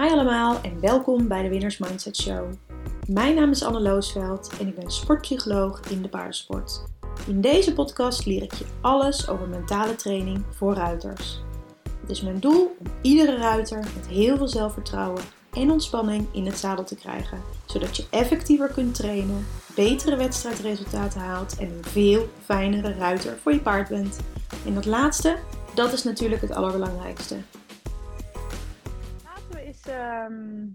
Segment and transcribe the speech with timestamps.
[0.00, 2.52] Hi allemaal en welkom bij de Winners Mindset Show.
[3.06, 6.84] Mijn naam is Anne Loosveld en ik ben sportpsycholoog in de paardensport.
[7.26, 11.40] In deze podcast leer ik je alles over mentale training voor ruiters.
[12.00, 15.22] Het is mijn doel om iedere ruiter met heel veel zelfvertrouwen
[15.52, 21.58] en ontspanning in het zadel te krijgen, zodat je effectiever kunt trainen, betere wedstrijdresultaten haalt
[21.58, 24.18] en een veel fijnere ruiter voor je paard bent.
[24.66, 25.36] En dat laatste,
[25.74, 27.36] dat is natuurlijk het allerbelangrijkste.
[29.88, 30.66] Ehm,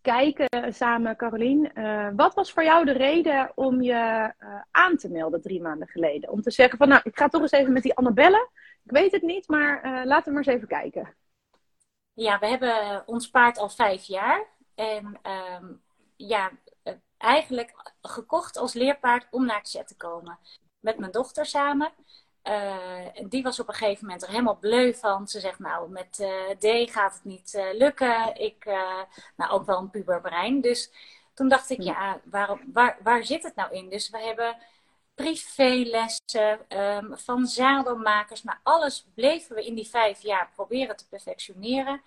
[0.00, 1.70] kijken samen, Carolien.
[1.74, 5.88] Uh, wat was voor jou de reden om je uh, aan te melden drie maanden
[5.88, 6.30] geleden?
[6.30, 8.48] Om te zeggen van, nou, ik ga toch eens even met die Annabelle.
[8.84, 11.14] Ik weet het niet, maar uh, laten we maar eens even kijken.
[12.12, 14.46] Ja, we hebben ons paard al vijf jaar.
[14.74, 15.18] En
[15.60, 15.82] um,
[16.16, 16.50] ja,
[17.18, 20.38] eigenlijk gekocht als leerpaard om naar het zet te komen.
[20.80, 21.92] Met mijn dochter samen.
[22.48, 25.28] Uh, die was op een gegeven moment er helemaal bleu van.
[25.28, 28.40] Ze zegt, nou, met uh, D gaat het niet uh, lukken.
[28.40, 28.64] Ik,
[29.36, 30.60] nou, ook wel een puberbrein.
[30.60, 30.92] Dus
[31.34, 33.88] toen dacht ik, ja, waar, waar, waar zit het nou in?
[33.88, 34.56] Dus we hebben
[35.14, 38.42] privélessen um, van zadelmakers.
[38.42, 42.02] Maar alles bleven we in die vijf jaar proberen te perfectioneren.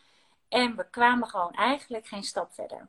[0.50, 2.88] En we kwamen gewoon eigenlijk geen stap verder.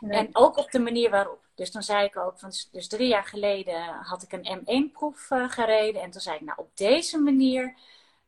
[0.00, 0.18] Nee.
[0.18, 1.43] En ook op de manier waarop.
[1.54, 5.50] Dus dan zei ik ook, van, dus drie jaar geleden had ik een M1-proef uh,
[5.50, 6.02] gereden.
[6.02, 7.74] En toen zei ik, nou op deze manier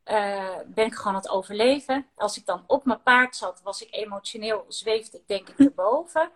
[0.04, 2.06] uh, ben ik gewoon aan het overleven.
[2.14, 6.30] Als ik dan op mijn paard zat, was ik emotioneel, zweefde ik denk ik erboven.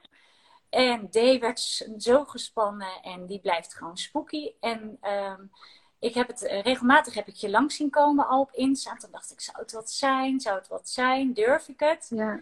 [0.68, 1.60] En D werd
[1.98, 4.52] zo gespannen en die blijft gewoon spooky.
[4.60, 5.50] En um,
[5.98, 8.96] ik heb het regelmatig heb ik je langs zien komen al op Insta.
[8.96, 10.40] Toen dacht ik, zou het wat zijn?
[10.40, 11.32] Zou het wat zijn?
[11.32, 12.10] Durf ik het?
[12.14, 12.40] Ja.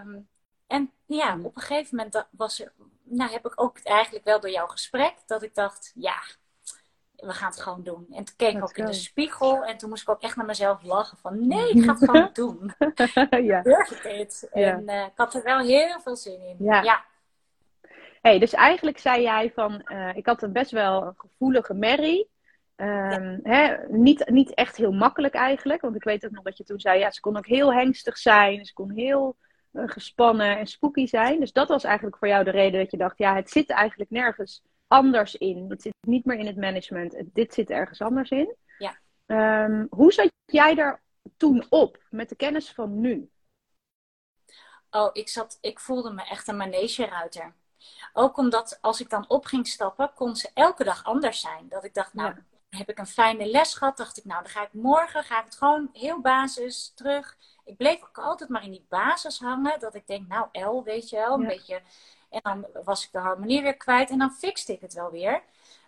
[0.00, 0.28] Um,
[0.66, 2.72] en ja, op een gegeven moment was er,
[3.10, 6.22] nou heb ik ook eigenlijk wel door jouw gesprek, dat ik dacht, ja,
[7.16, 8.06] we gaan het gewoon doen.
[8.10, 10.46] En toen keek ik ook in de spiegel en toen moest ik ook echt naar
[10.46, 12.74] mezelf lachen van, nee, ik ga het gewoon doen.
[13.50, 13.62] ja.
[13.62, 14.48] Durf ik?
[14.52, 14.72] Ja.
[14.72, 16.56] En uh, ik had er wel heel veel zin in.
[16.58, 16.82] Ja.
[16.82, 17.04] ja.
[18.22, 22.30] Hey, dus eigenlijk zei jij van, uh, ik had een best wel een gevoelige merrie.
[22.76, 23.38] Um, ja.
[23.42, 25.80] hè, niet, niet echt heel makkelijk eigenlijk.
[25.80, 28.18] Want ik weet ook nog dat je toen zei, ja, ze kon ook heel hengstig
[28.18, 28.64] zijn.
[28.64, 29.36] Ze kon heel
[29.86, 31.40] gespannen en spooky zijn.
[31.40, 34.10] Dus dat was eigenlijk voor jou de reden dat je dacht, ja, het zit eigenlijk
[34.10, 35.66] nergens anders in.
[35.68, 37.16] Het zit niet meer in het management.
[37.24, 38.56] Dit zit ergens anders in.
[38.78, 38.98] Ja.
[39.64, 41.02] Um, hoe zat jij daar
[41.36, 43.30] toen op, met de kennis van nu?
[44.90, 47.54] Oh, ik, zat, ik voelde me echt een manegeruiter.
[48.12, 51.68] Ook omdat als ik dan op ging stappen, kon ze elke dag anders zijn.
[51.68, 52.34] Dat ik dacht, nou,
[52.68, 52.78] ja.
[52.78, 53.96] heb ik een fijne les gehad.
[53.96, 57.36] Dacht ik, nou, dan ga ik morgen, ga ik het gewoon heel basis terug.
[57.68, 59.80] Ik bleef ook altijd maar in die basis hangen.
[59.80, 61.48] Dat ik denk, nou, L, weet je wel, een ja.
[61.48, 61.82] beetje.
[62.30, 65.42] En dan was ik de harmonie weer kwijt en dan fixte ik het wel weer.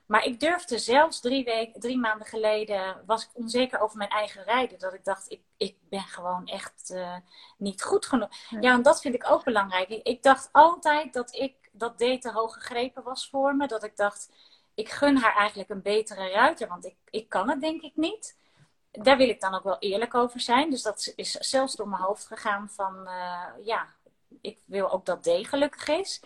[0.07, 4.45] Maar ik durfde zelfs drie, weken, drie maanden geleden, was ik onzeker over mijn eigen
[4.45, 4.79] rijden.
[4.79, 7.17] Dat ik dacht, ik, ik ben gewoon echt uh,
[7.59, 8.29] niet goed genoeg.
[8.49, 8.61] Ja.
[8.61, 9.89] ja, en dat vind ik ook belangrijk.
[9.89, 13.67] Ik, ik dacht altijd dat ik dat D te hoog gegrepen was voor me.
[13.67, 14.31] Dat ik dacht,
[14.75, 18.39] ik gun haar eigenlijk een betere ruiter, want ik, ik kan het denk ik niet.
[18.91, 20.71] Daar wil ik dan ook wel eerlijk over zijn.
[20.71, 23.95] Dus dat is zelfs door mijn hoofd gegaan van, uh, ja,
[24.41, 26.23] ik wil ook dat D gelukkig is.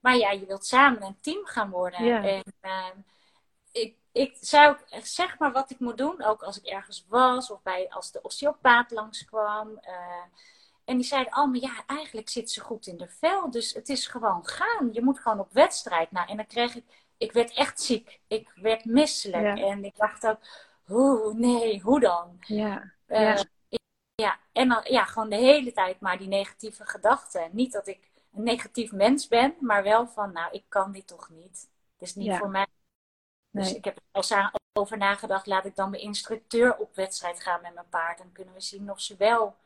[0.00, 2.22] Maar ja, je wilt samen een team gaan worden.
[2.24, 2.86] En uh,
[3.72, 7.62] ik, ik zou zeg maar wat ik moet doen, ook als ik ergens was of
[7.62, 9.68] bij, als de osteopaat langskwam.
[9.68, 10.22] Uh,
[10.84, 13.50] en die zeiden allemaal, ja, eigenlijk zit ze goed in de vel.
[13.50, 14.92] Dus het is gewoon gaan.
[14.92, 16.10] Je moet gewoon op wedstrijd.
[16.10, 16.84] Nou, en dan kreeg ik,
[17.16, 18.20] ik werd echt ziek.
[18.26, 19.58] Ik werd misselijk.
[19.58, 20.38] En ik dacht ook,
[20.84, 22.36] hoe, nee, hoe dan?
[22.40, 22.92] Ja.
[23.08, 23.44] Uh, ja.
[24.14, 24.38] ja.
[24.52, 27.48] En dan, ja, gewoon de hele tijd maar die negatieve gedachten.
[27.52, 31.28] Niet dat ik een negatief mens ben, maar wel van, nou, ik kan dit toch
[31.28, 31.68] niet.
[31.98, 32.38] Het is niet Ja.
[32.38, 32.66] voor mij.
[33.50, 33.76] Dus Nee.
[33.76, 37.74] ik heb er al over nagedacht, laat ik dan mijn instructeur op wedstrijd gaan met
[37.74, 38.18] mijn paard.
[38.18, 39.56] Dan kunnen we zien of ze wel.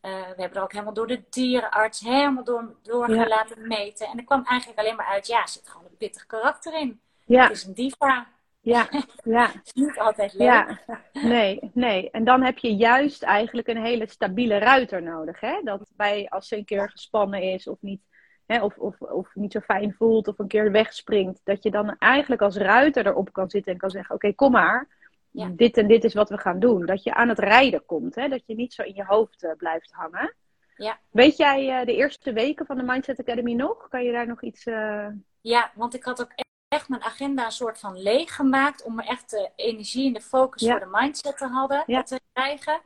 [0.00, 3.26] eh, we hebben er ook helemaal door de dierenarts helemaal door, door Ja.
[3.28, 4.06] laten meten.
[4.06, 7.00] En er kwam eigenlijk alleen maar uit, ja, er zit gewoon een pittig karakter in.
[7.24, 7.42] Ja.
[7.42, 8.26] Het is een diva.
[8.62, 8.88] Ja.
[9.24, 9.46] Ja.
[9.52, 10.42] Het is niet altijd leuk.
[10.42, 10.78] Ja,
[11.12, 12.10] nee, nee.
[12.10, 15.40] En dan heb je juist eigenlijk een hele stabiele ruiter nodig.
[15.40, 15.60] Hè?
[15.64, 18.00] Dat bij, als ze een keer gespannen is of niet,
[18.46, 21.96] hè, of, of, of niet zo fijn voelt of een keer wegspringt, dat je dan
[21.98, 24.88] eigenlijk als ruiter erop kan zitten en kan zeggen: Oké, kom maar.
[25.30, 25.50] Ja.
[25.56, 26.86] Dit en dit is wat we gaan doen.
[26.86, 28.14] Dat je aan het rijden komt.
[28.14, 28.28] Hè?
[28.28, 30.34] Dat je niet zo in je hoofd uh, blijft hangen.
[30.76, 30.98] Ja.
[31.10, 33.88] Weet jij uh, de eerste weken van de Mindset Academy nog?
[33.88, 34.66] Kan je daar nog iets.
[34.66, 35.06] Uh...
[35.40, 36.32] Ja, want ik had ook
[36.72, 40.20] echt mijn agenda een soort van leeg gemaakt om er echt de energie en de
[40.20, 40.70] focus Ja.
[40.70, 42.02] voor de mindset te, hadden, Ja.
[42.02, 42.80] te krijgen.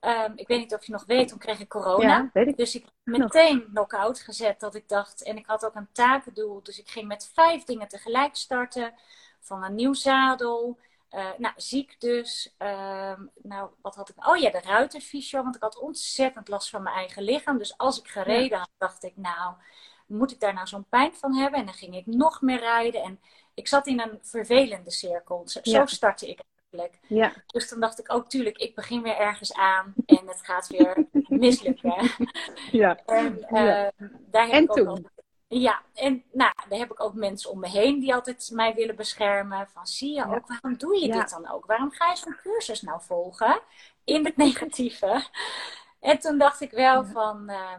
[0.00, 2.16] Um, ik weet niet of je nog weet, toen kreeg ik corona.
[2.16, 2.56] Ja, weet ik.
[2.56, 5.22] Dus ik heb meteen knock-out gezet dat ik dacht.
[5.22, 6.62] En ik had ook een takendoel.
[6.62, 8.94] Dus ik ging met vijf dingen tegelijk starten.
[9.40, 10.78] Van een nieuw zadel,
[11.14, 12.54] Uh, nou, ziek dus.
[12.58, 13.12] Uh,
[13.42, 14.28] nou, wat had ik?
[14.28, 15.42] Oh ja, de ruitenfysio.
[15.42, 17.58] Want ik had ontzettend last van mijn eigen lichaam.
[17.58, 19.54] Dus als ik gereden had, dacht ik, nou,
[20.12, 21.58] moet ik daar nou zo'n pijn van hebben?
[21.60, 23.02] En dan ging ik nog meer rijden.
[23.02, 23.20] En
[23.54, 25.42] ik zat in een vervelende cirkel.
[25.44, 25.86] Zo, ja.
[25.86, 26.98] startte ik eigenlijk.
[27.06, 27.32] Ja.
[27.46, 29.94] Dus dan dacht ik ook, tuurlijk, ik begin weer ergens aan.
[30.06, 32.10] En het gaat weer mislukken.
[32.70, 32.98] Ja.
[33.06, 34.98] En, uh, daar heb en ik ook
[35.58, 38.96] ja, en nou, daar heb ik ook mensen om me heen die altijd mij willen
[38.96, 39.68] beschermen.
[39.68, 41.66] Van zie je ook, waarom doe je dit dan ook?
[41.66, 43.60] Waarom ga je zo'n cursus nou volgen?
[44.04, 45.24] In het negatieve.
[46.00, 47.74] En toen dacht ik wel van, uh,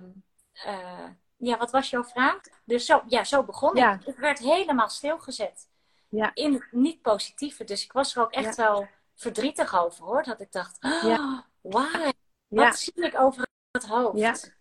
[0.66, 1.10] uh,
[1.46, 2.40] ja, wat was jouw vraag?
[2.64, 3.98] Dus zo, ja, zo begon ik.
[4.06, 5.70] Het werd helemaal stilgezet.
[6.10, 6.32] Ja.
[6.34, 7.64] In het niet positieve.
[7.64, 10.24] Dus ik was er ook echt wel verdrietig over hoor.
[10.24, 12.12] Dat ik dacht, oh, why?
[12.48, 14.52] Wat zie ik over het hoofd?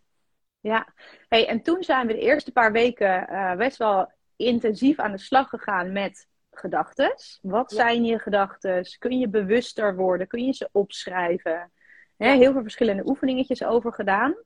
[0.60, 0.86] Ja,
[1.28, 5.18] hey, en toen zijn we de eerste paar weken uh, best wel intensief aan de
[5.18, 7.14] slag gegaan met gedachten.
[7.42, 8.86] Wat zijn je gedachten?
[8.98, 10.26] Kun je bewuster worden?
[10.26, 11.72] Kun je ze opschrijven?
[12.16, 14.36] Heel veel verschillende oefeningetjes over gedaan.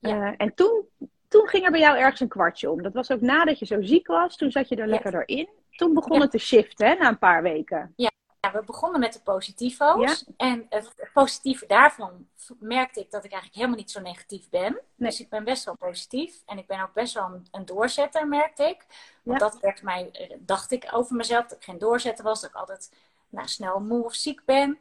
[0.00, 0.88] Uh, en toen,
[1.32, 2.82] toen ging er bij jou ergens een kwartje om.
[2.82, 4.36] Dat was ook nadat je zo ziek was.
[4.36, 5.48] Toen zat je er lekker erin.
[5.70, 7.92] Toen begon het te shiften, hè, na een paar weken.
[7.96, 10.24] Ja, ja, we begonnen met de positivo's.
[10.36, 12.26] En het positieve daarvan
[12.58, 14.80] merkte ik dat ik eigenlijk helemaal niet zo negatief ben.
[14.96, 16.42] Dus ik ben best wel positief.
[16.46, 18.86] En ik ben ook best wel een, doorzetter, merkte ik.
[19.22, 22.40] Want dat werd mij, eh, dacht ik over mezelf, dat ik geen doorzetter was.
[22.40, 22.92] Dat ik altijd
[23.28, 24.78] nou, snel moe of ziek ben.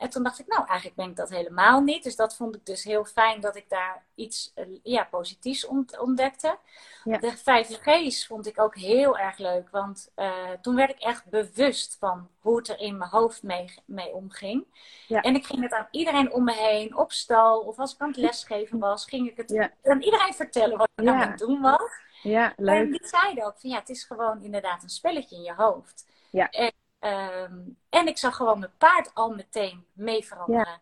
[0.00, 2.02] En toen dacht ik, nou, eigenlijk ben ik dat helemaal niet.
[2.02, 5.66] Dus dat vond ik dus heel fijn dat ik daar iets uh, ja, positiefs
[5.98, 6.58] ontdekte.
[7.04, 7.18] Ja.
[7.18, 9.70] De 5G's vond ik ook heel erg leuk.
[9.70, 13.74] Want uh, toen werd ik echt bewust van hoe het er in mijn hoofd mee,
[13.84, 14.64] mee omging.
[15.06, 15.20] Ja.
[15.20, 18.08] En ik ging het aan iedereen om me heen, op stal of als ik aan
[18.08, 19.70] het lesgeven was, ging ik het ja.
[19.82, 21.90] aan iedereen vertellen wat ik aan het doen was.
[22.22, 22.78] Ja, leuk.
[22.78, 26.06] En die zeiden ook van ja, het is gewoon inderdaad een spelletje in je hoofd.
[26.30, 26.50] Ja.
[26.50, 27.58] En Ehm,
[27.88, 30.80] en ik zag gewoon mijn paard al meteen mee veranderen.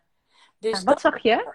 [0.57, 1.53] Dus wat zag je?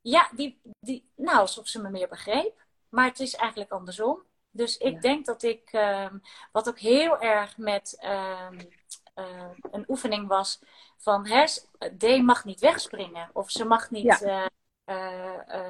[0.00, 2.60] Ja, die, die, nou, alsof ze me meer begreep.
[2.88, 4.22] Maar het is eigenlijk andersom.
[4.50, 6.18] Dus ik denk dat ik, ehm,
[6.52, 8.58] wat ook heel erg met um,
[9.16, 10.60] uh, een oefening was
[10.96, 11.44] van hè,
[11.98, 13.30] D mag niet wegspringen.
[13.32, 14.44] Of ze mag niet uh,
[14.86, 15.68] uh,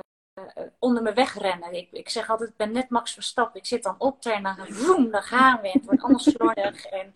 [0.79, 1.73] onder me wegrennen.
[1.75, 3.61] Ik, ik zeg altijd, ik ben net Max Verstappen.
[3.61, 5.69] Ik zit dan op en dan, vroom, dan gaan we.
[5.69, 6.85] Het wordt allemaal slordig.
[6.85, 7.15] En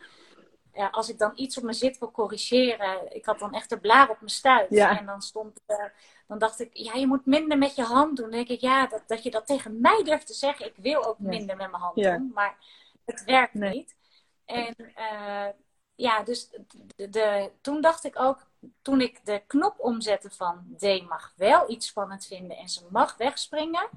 [0.77, 3.79] ja, als ik dan iets op mijn zit wil corrigeren, ik had dan echt de
[3.79, 4.71] blaar op mijn stuit.
[4.77, 5.85] En dan stond, uh,
[6.27, 8.31] dan dacht ik, ja, je moet minder met je hand doen.
[8.31, 10.67] Dan denk ik, ja, dat, dat je dat tegen mij durft te zeggen.
[10.67, 12.57] Ik wil ook minder met mijn hand doen, maar
[13.05, 13.97] het werkt niet.
[14.45, 15.47] En uh,
[15.95, 16.51] ja, dus
[16.97, 18.47] de, de, toen dacht ik ook,
[18.83, 23.17] toen ik de knop omzette van D mag wel iets spannend vinden en ze mag
[23.17, 23.89] wegspringen.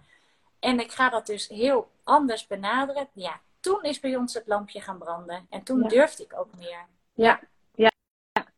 [0.60, 3.10] En ik ga dat dus heel anders benaderen.
[3.14, 5.46] Ja, toen is bij ons het lampje gaan branden.
[5.50, 6.86] En toen durfde ik ook meer.
[7.14, 7.40] Ja,
[7.76, 7.92] ja.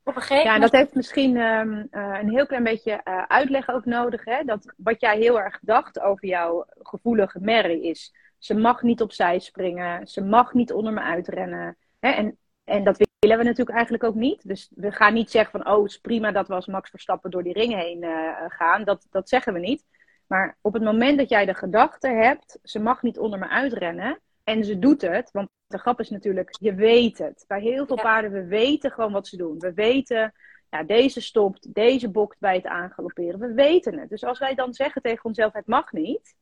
[0.04, 3.70] Op een gegeven ja, dat heeft misschien um, uh, een heel klein beetje uh, uitleg
[3.70, 4.26] ook nodig.
[4.26, 4.44] Hè?
[4.44, 8.14] Dat wat jij heel erg dacht over jouw gevoelige merrie is...
[8.38, 11.78] ze mag niet opzij springen, ze mag niet onder me uitrennen.
[12.00, 12.10] Hè?
[12.10, 14.48] En, en dat willen we natuurlijk eigenlijk ook niet.
[14.48, 15.74] Dus we gaan niet zeggen van...
[15.74, 18.84] oh, het is prima dat we als Max Verstappen door die ring heen uh, gaan.
[18.84, 19.86] Dat, dat zeggen we niet.
[20.28, 22.60] Maar op het moment dat jij de gedachte hebt...
[22.64, 24.20] ze mag niet onder me uitrennen
[24.52, 27.46] en ze doet het, want de grap is natuurlijk, je weet het.
[27.48, 29.60] Bij heel veel paarden, we weten gewoon wat ze doen.
[29.60, 30.34] We weten,
[30.70, 33.40] ja, deze stopt, deze bokt bij het aangalopperen.
[33.40, 34.10] We weten het.
[34.10, 36.36] Dus als wij dan zeggen tegen onszelf, het mag niet.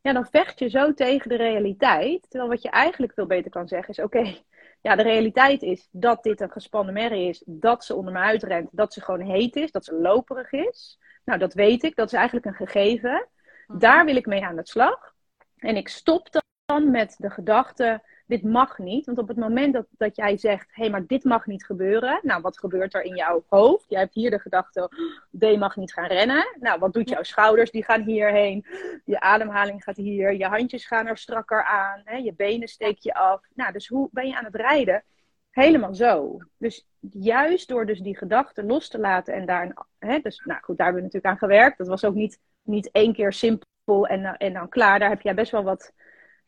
[0.00, 2.26] Ja, dan vecht je zo tegen de realiteit.
[2.28, 4.36] Terwijl wat je eigenlijk veel beter kan zeggen is, oké,
[4.80, 7.42] ja, de realiteit is dat dit een gespannen merrie is.
[7.46, 10.98] Dat ze onder me uitrent, dat ze gewoon heet is, dat ze loperig is.
[11.24, 13.28] Nou, dat weet ik, dat is eigenlijk een gegeven.
[13.66, 13.78] Mhm.
[13.78, 15.14] Daar wil ik mee aan de slag.
[15.56, 19.06] En ik stop dan dan met de gedachte, dit mag niet.
[19.06, 22.20] Want op het moment dat, dat jij zegt, hé, hey, maar dit mag niet gebeuren.
[22.22, 23.84] Nou, wat gebeurt er in jouw hoofd?
[23.88, 24.90] Jij hebt hier de gedachte,
[25.38, 26.56] D mag niet gaan rennen.
[26.60, 27.70] Nou, wat doet jouw schouders?
[27.70, 28.66] Die gaan hierheen.
[29.04, 30.34] Je ademhaling gaat hier.
[30.34, 32.02] Je handjes gaan er strakker aan.
[32.04, 32.16] Hè?
[32.16, 33.40] Je benen steek je af.
[33.54, 35.04] Nou, dus hoe ben je aan het rijden?
[35.50, 36.38] Helemaal zo.
[36.56, 39.86] Dus juist door dus die gedachten los te laten en daar...
[39.98, 41.78] Hè, dus, nou goed, daar hebben we natuurlijk aan gewerkt.
[41.78, 44.98] Dat was ook niet, niet één keer simpel en, en dan klaar.
[44.98, 45.92] Daar heb jij best wel wat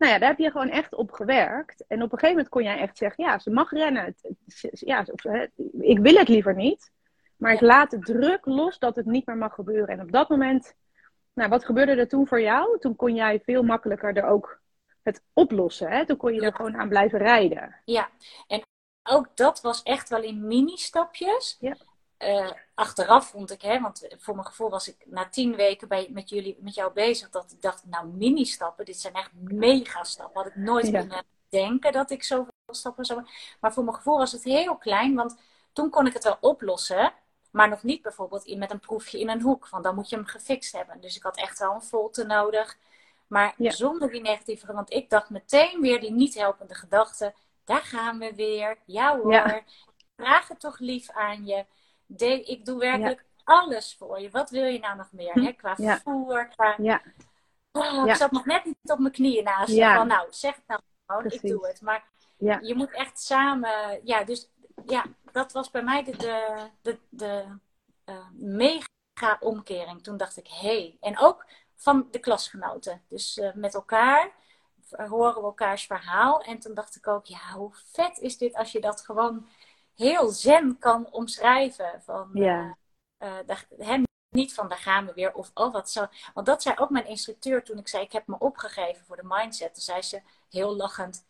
[0.01, 1.85] nou ja, daar heb je gewoon echt op gewerkt.
[1.87, 4.15] En op een gegeven moment kon jij echt zeggen: ja, ze mag rennen.
[4.71, 5.07] Ja,
[5.81, 6.93] ik wil het liever niet.
[7.37, 9.89] Maar ik laat de druk los dat het niet meer mag gebeuren.
[9.89, 10.75] En op dat moment,
[11.33, 12.79] nou, wat gebeurde er toen voor jou?
[12.79, 14.61] Toen kon jij veel makkelijker er ook
[15.03, 15.91] het oplossen.
[15.91, 16.07] Hè?
[16.07, 17.77] Toen kon je er gewoon aan blijven rijden.
[17.85, 18.09] Ja,
[18.47, 18.63] en
[19.03, 21.57] ook dat was echt wel in mini-stapjes.
[21.61, 21.77] Ja.
[22.25, 26.09] Uh, achteraf vond ik, hè, want voor mijn gevoel was ik na tien weken bij,
[26.11, 30.43] met, jullie, met jou bezig, dat ik dacht, nou, mini-stappen, dit zijn echt mega stappen.
[30.43, 33.23] Had ik nooit kunnen denken dat ik zoveel stappen zou
[33.61, 35.37] Maar voor mijn gevoel was het heel klein, want
[35.73, 37.13] Toen kon ik het wel oplossen.
[37.51, 39.69] Maar nog niet bijvoorbeeld in, met een proefje in een hoek.
[39.69, 41.01] Want dan moet je hem gefixt hebben.
[41.01, 42.79] Dus ik had echt wel een volte nodig.
[43.27, 47.35] Maar zonder die negatieve, want ik dacht meteen weer die niet helpende gedachten.
[47.65, 48.79] Daar gaan we weer.
[48.87, 49.33] Ja hoor.
[49.33, 49.63] Ja.
[50.17, 51.65] Vraag het toch lief aan je.
[52.13, 54.31] De, ik doe werkelijk alles voor je.
[54.31, 55.33] Wat wil je nou nog meer?
[55.33, 55.53] Hè?
[55.53, 56.75] Qua vervoer, qua...
[56.79, 57.03] Ja.
[57.73, 59.97] Oh, ik zat nog net niet op mijn knieën naast ja.
[59.97, 61.81] Van, nou, zeg het nou gewoon, ik doe het.
[61.81, 62.05] Maar
[62.63, 64.01] je moet echt samen...
[64.05, 64.51] Ja, dus
[64.87, 67.45] ja, dat was bij mij de, de, de, de
[68.07, 70.03] uh, mega omkering.
[70.03, 70.69] Toen dacht ik, hé.
[70.69, 70.97] Hey.
[71.01, 73.03] En ook van de klasgenoten.
[73.09, 74.31] Dus uh, met elkaar
[74.91, 76.43] horen we elkaars verhaal.
[76.43, 79.47] En toen dacht ik ook, ja, hoe vet is dit als je dat gewoon
[80.01, 82.03] heel zen kan omschrijven.
[82.05, 82.77] Van, ja.
[83.19, 86.07] Uh, niet van daar gaan we weer of oh wat zo.
[86.35, 89.23] Want dat zei ook mijn instructeur toen ik zei ik heb me opgegeven voor de
[89.25, 89.75] mindset.
[89.75, 91.29] Toen zei ze heel lachend.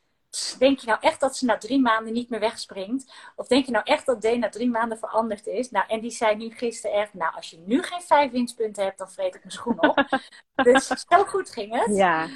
[0.58, 3.14] Denk je nou echt dat ze na drie maanden niet meer wegspringt?
[3.36, 5.70] Of denk je nou echt dat D na drie maanden veranderd is?
[5.70, 8.98] Nou, en die zei nu gisteren echt, nou, als je nu geen vijf winstpunten hebt,
[8.98, 10.20] dan vreet ik mijn schoen op.
[10.72, 11.96] dus zo goed ging het.
[11.96, 12.28] Ja.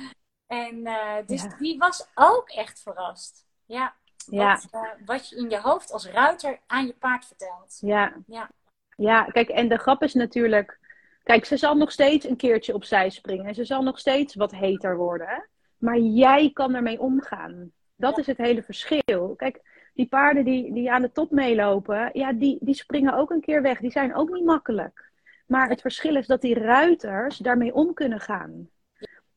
[0.47, 3.47] En uh, dus die was ook echt verrast.
[3.67, 3.95] Ja.
[4.17, 4.61] Ja.
[4.71, 7.79] Wat, uh, wat je in je hoofd als ruiter aan je paard vertelt.
[7.81, 8.13] Ja.
[8.27, 8.51] ja.
[8.97, 10.79] Ja, kijk, en de grap is natuurlijk.
[11.23, 13.47] Kijk, ze zal nog steeds een keertje opzij springen.
[13.47, 15.27] En ze zal nog steeds wat heter worden.
[15.27, 15.39] Hè?
[15.79, 17.73] Maar jij kan ermee omgaan.
[17.97, 19.35] Dat is het hele verschil.
[19.37, 19.61] Kijk,
[19.95, 23.63] die paarden die, die aan de top meelopen, ja, die, die springen ook een keer
[23.63, 23.81] weg.
[23.81, 25.13] Die zijn ook niet makkelijk.
[25.47, 28.69] Maar het verschil is dat die ruiters daarmee om kunnen gaan.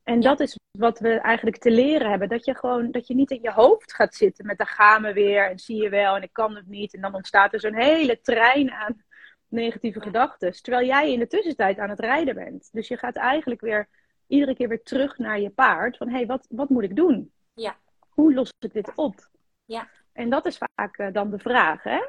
[0.07, 2.29] En dat is wat we eigenlijk te leren hebben.
[2.29, 5.13] Dat je gewoon, dat je niet in je hoofd gaat zitten met daar gaan we
[5.13, 6.93] weer en zie je wel en ik kan het niet.
[6.93, 9.03] En dan ontstaat er zo'n hele trein aan
[9.47, 10.61] negatieve gedachten.
[10.61, 12.69] Terwijl jij in de tussentijd aan het rijden bent.
[12.71, 13.89] Dus je gaat eigenlijk weer
[14.27, 15.97] iedere keer weer terug naar je paard.
[15.97, 17.31] Van hé, hey, wat, wat moet ik doen?
[17.53, 17.77] Ja.
[18.09, 19.29] Hoe los ik dit op?
[19.65, 19.89] Ja.
[20.13, 21.99] En dat is vaak uh, dan de vraag, hè?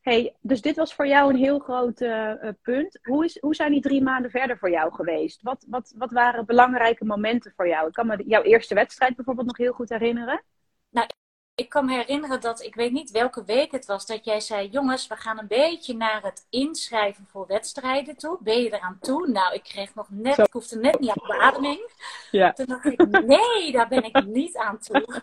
[0.00, 2.98] Hey, dus dit was voor jou een heel groot uh, punt.
[3.02, 5.42] Hoe, is, hoe zijn die drie maanden verder voor jou geweest?
[5.42, 7.86] Wat, wat, wat waren belangrijke momenten voor jou?
[7.86, 10.42] Ik kan me jouw eerste wedstrijd bijvoorbeeld nog heel goed herinneren.
[10.90, 11.06] Nou,
[11.54, 14.68] ik kan me herinneren dat, ik weet niet welke week het was, dat jij zei:
[14.68, 18.38] Jongens, we gaan een beetje naar het inschrijven voor wedstrijden toe.
[18.40, 19.28] Ben je eraan toe?
[19.28, 21.90] Nou, ik kreeg nog net, ik hoefde net niet aan beademing.
[22.30, 22.52] Ja.
[22.52, 25.22] Toen dacht ik: Nee, daar ben ik niet aan toe.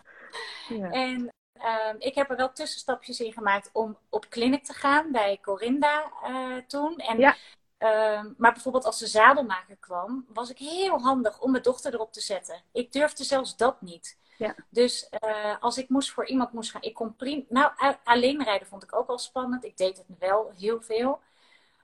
[0.68, 0.90] Ja.
[0.90, 5.38] En uh, ik heb er wel tussenstapjes in gemaakt om op clinic te gaan bij
[5.42, 6.96] Corinda uh, toen.
[6.96, 7.36] En, ja.
[7.78, 12.12] uh, maar bijvoorbeeld als de zadelmaker kwam, was ik heel handig om mijn dochter erop
[12.12, 12.62] te zetten.
[12.72, 14.18] Ik durfde zelfs dat niet.
[14.38, 14.54] Ja.
[14.70, 17.44] Dus uh, als ik moest voor iemand moest gaan, ik kon prima.
[17.48, 17.72] Nou,
[18.04, 19.64] alleen rijden vond ik ook wel spannend.
[19.64, 21.20] Ik deed het wel heel veel.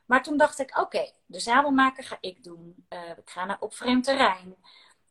[0.04, 2.86] Maar toen dacht ik, oké, de zadelmaker ga ik doen.
[2.88, 4.56] Uh, ik ga naar op vreemd terrein.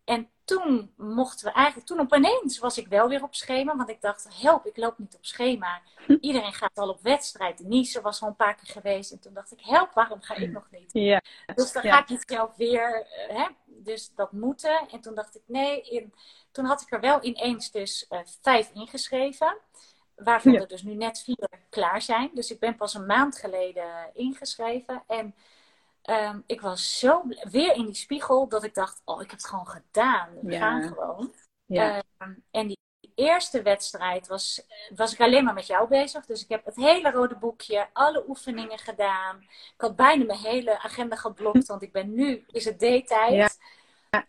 [0.04, 3.76] En toen mochten we eigenlijk, toen opeens was ik wel weer op schema.
[3.76, 5.82] Want ik dacht, help, ik loop niet op schema.
[6.20, 7.60] Iedereen gaat al op wedstrijd.
[7.60, 9.12] Nice was al een paar keer geweest.
[9.12, 10.90] En toen dacht ik, help, waarom ga ik nog niet?
[10.94, 11.22] Ja.
[11.56, 13.48] Dus dan ga ik niet zelf weer, uh, hè?
[13.66, 14.88] dus dat moeten.
[14.92, 16.14] En toen dacht ik, nee, in,
[16.52, 19.58] toen had ik er wel ineens dus uh, vijf ingeschreven.
[20.16, 22.32] Waarvan er dus nu net vier klaar zijn.
[22.34, 25.04] Dus ik ben pas een maand geleden ingeschreven.
[25.08, 25.36] En
[26.10, 29.50] um, ik was zo weer in die spiegel dat ik dacht: Oh, ik heb het
[29.50, 30.30] gewoon gedaan.
[30.42, 30.60] We ja.
[30.60, 31.34] gaan gewoon.
[31.66, 32.04] Ja.
[32.18, 32.78] Um, en die
[33.16, 36.26] eerste wedstrijd was, was ik alleen maar met jou bezig.
[36.26, 39.42] Dus ik heb het hele rode boekje, alle oefeningen gedaan.
[39.50, 43.34] Ik had bijna mijn hele agenda geblokt, want ik ben nu, is het D-tijd.
[43.34, 43.50] Ja.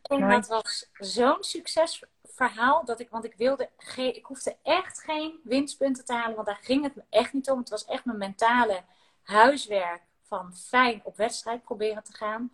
[0.03, 6.05] En dat was zo'n succesverhaal dat ik, want ik wilde, ik hoefde echt geen winstpunten
[6.05, 7.59] te halen, want daar ging het me echt niet om.
[7.59, 8.83] Het was echt mijn mentale
[9.23, 10.03] huiswerk
[10.37, 12.53] van fijn op wedstrijd proberen te gaan.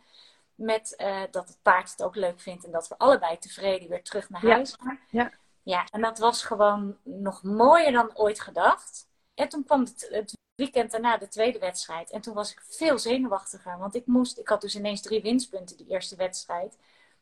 [0.54, 4.02] Met uh, dat het paard het ook leuk vindt en dat we allebei tevreden weer
[4.02, 4.98] terug naar huis gaan.
[5.10, 5.32] Ja.
[5.62, 9.08] ja, en dat was gewoon nog mooier dan ooit gedacht.
[9.34, 12.10] En toen kwam het, het weekend daarna de tweede wedstrijd.
[12.10, 13.78] En toen was ik veel zenuwachtiger.
[13.78, 16.78] Want ik moest, ik had dus ineens drie winstpunten die eerste wedstrijd.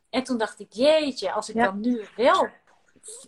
[0.09, 2.49] En toen dacht ik, jeetje, als ik dan nu wel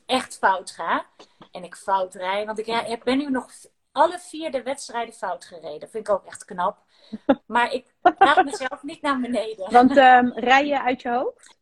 [0.06, 1.06] echt fout ga.
[1.52, 2.46] En ik fout rij.
[2.46, 3.52] Want ik ben nu nog
[3.92, 5.90] alle vier de wedstrijden fout gereden.
[5.90, 6.84] Vind ik ook echt knap.
[7.46, 9.72] Maar ik laat mezelf niet naar beneden.
[9.72, 11.60] Want um, rij je uit je hoofd?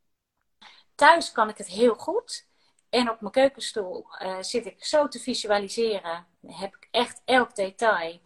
[0.95, 2.47] Thuis kan ik het heel goed.
[2.89, 6.27] En op mijn keukenstoel uh, zit ik zo te visualiseren.
[6.47, 8.21] Heb ik echt elk detail.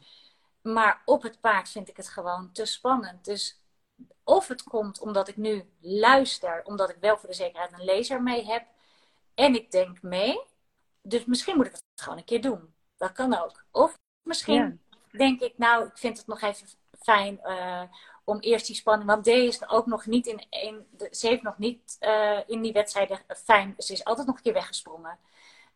[0.61, 3.25] Maar op het paard vind ik het gewoon te spannend.
[3.25, 3.61] Dus
[4.23, 8.23] of het komt omdat ik nu luister, omdat ik wel voor de zekerheid een laser
[8.23, 8.65] mee heb.
[9.35, 10.41] En ik denk mee.
[11.01, 12.73] Dus misschien moet ik het gewoon een keer doen.
[12.97, 13.63] Dat kan ook.
[13.71, 14.81] Of misschien
[15.11, 16.67] denk ik, nou, ik vind het nog even
[16.99, 17.81] fijn uh,
[18.23, 19.09] om eerst die spanning.
[19.09, 20.87] Want D is ook nog niet in een.
[21.11, 23.73] Ze heeft nog niet uh, in die wedstrijden fijn.
[23.77, 25.19] Ze is altijd nog een keer weggesprongen.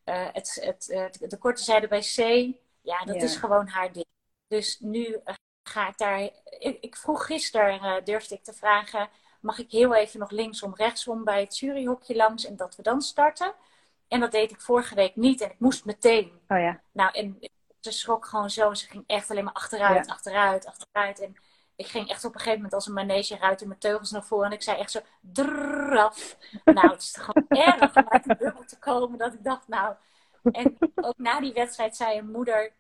[0.05, 2.17] Uh, het, het, de korte zijde bij C,
[2.81, 4.05] ja, dat is gewoon haar ding.
[4.47, 5.21] Dus nu
[5.63, 6.21] ga ik daar.
[6.59, 9.09] Ik, ik vroeg gisteren, durfde ik te vragen:
[9.41, 13.01] mag ik heel even nog linksom, rechtsom bij het juryhokje langs en dat we dan
[13.01, 13.53] starten?
[14.07, 16.31] En dat deed ik vorige week niet en ik moest meteen.
[16.47, 16.81] Oh ja.
[16.91, 17.39] Nou, en
[17.79, 18.73] ze schrok gewoon zo.
[18.73, 21.19] Ze ging echt alleen maar achteruit, achteruit, achteruit.
[21.19, 21.35] En
[21.75, 24.45] ik ging echt op een gegeven moment als een manege ruiten mijn teugels naar voren.
[24.45, 26.37] En ik zei echt zo, draf.
[26.65, 29.17] Nou, het is gewoon erg om uit de bubbel te komen.
[29.17, 29.95] Dat ik dacht, nou...
[30.51, 32.73] En ook na die wedstrijd zei een moeder,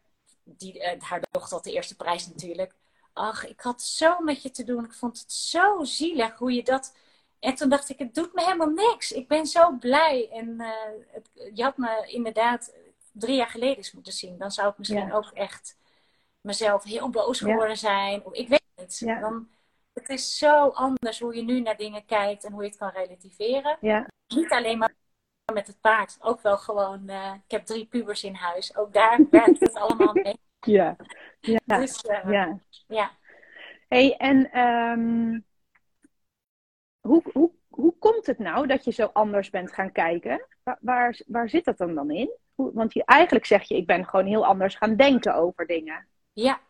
[0.43, 2.75] die, uh, haar dochter had de eerste prijs natuurlijk.
[3.13, 4.85] Ach, ik had zo met je te doen.
[4.85, 6.95] Ik vond het zo zielig hoe je dat...
[7.39, 9.11] En toen dacht ik, het doet me helemaal niks.
[9.11, 10.29] Ik ben zo blij.
[10.31, 10.69] En uh,
[11.07, 12.73] het, je had me inderdaad
[13.11, 14.37] drie jaar geleden eens moeten zien.
[14.37, 15.77] Dan zou ik misschien ook echt
[16.41, 17.75] mezelf heel boos geworden ja.
[17.75, 18.25] zijn.
[18.25, 18.99] Of ik weet het.
[18.99, 19.19] Ja.
[19.19, 19.49] Dan,
[19.93, 22.89] het is zo anders hoe je nu naar dingen kijkt en hoe je het kan
[22.89, 23.77] relativeren.
[23.81, 24.07] Ja.
[24.27, 24.93] Niet alleen maar
[25.53, 26.17] met het paard.
[26.19, 28.75] Ook wel gewoon, uh, ik heb drie pubers in huis.
[28.75, 30.37] Ook daar werkt het allemaal mee.
[30.59, 30.95] Ja.
[31.39, 31.59] Ja.
[31.65, 32.59] Dus, uh, ja.
[32.87, 33.11] ja.
[33.87, 35.45] hey, en um,
[37.07, 40.45] hoe, hoe, hoe komt het nou dat je zo anders bent gaan kijken?
[40.63, 42.31] Waar, waar, waar zit dat dan, dan in?
[42.55, 46.07] Hoe, want je, eigenlijk zeg je, ik ben gewoon heel anders gaan denken over dingen.
[46.33, 46.61] Ja.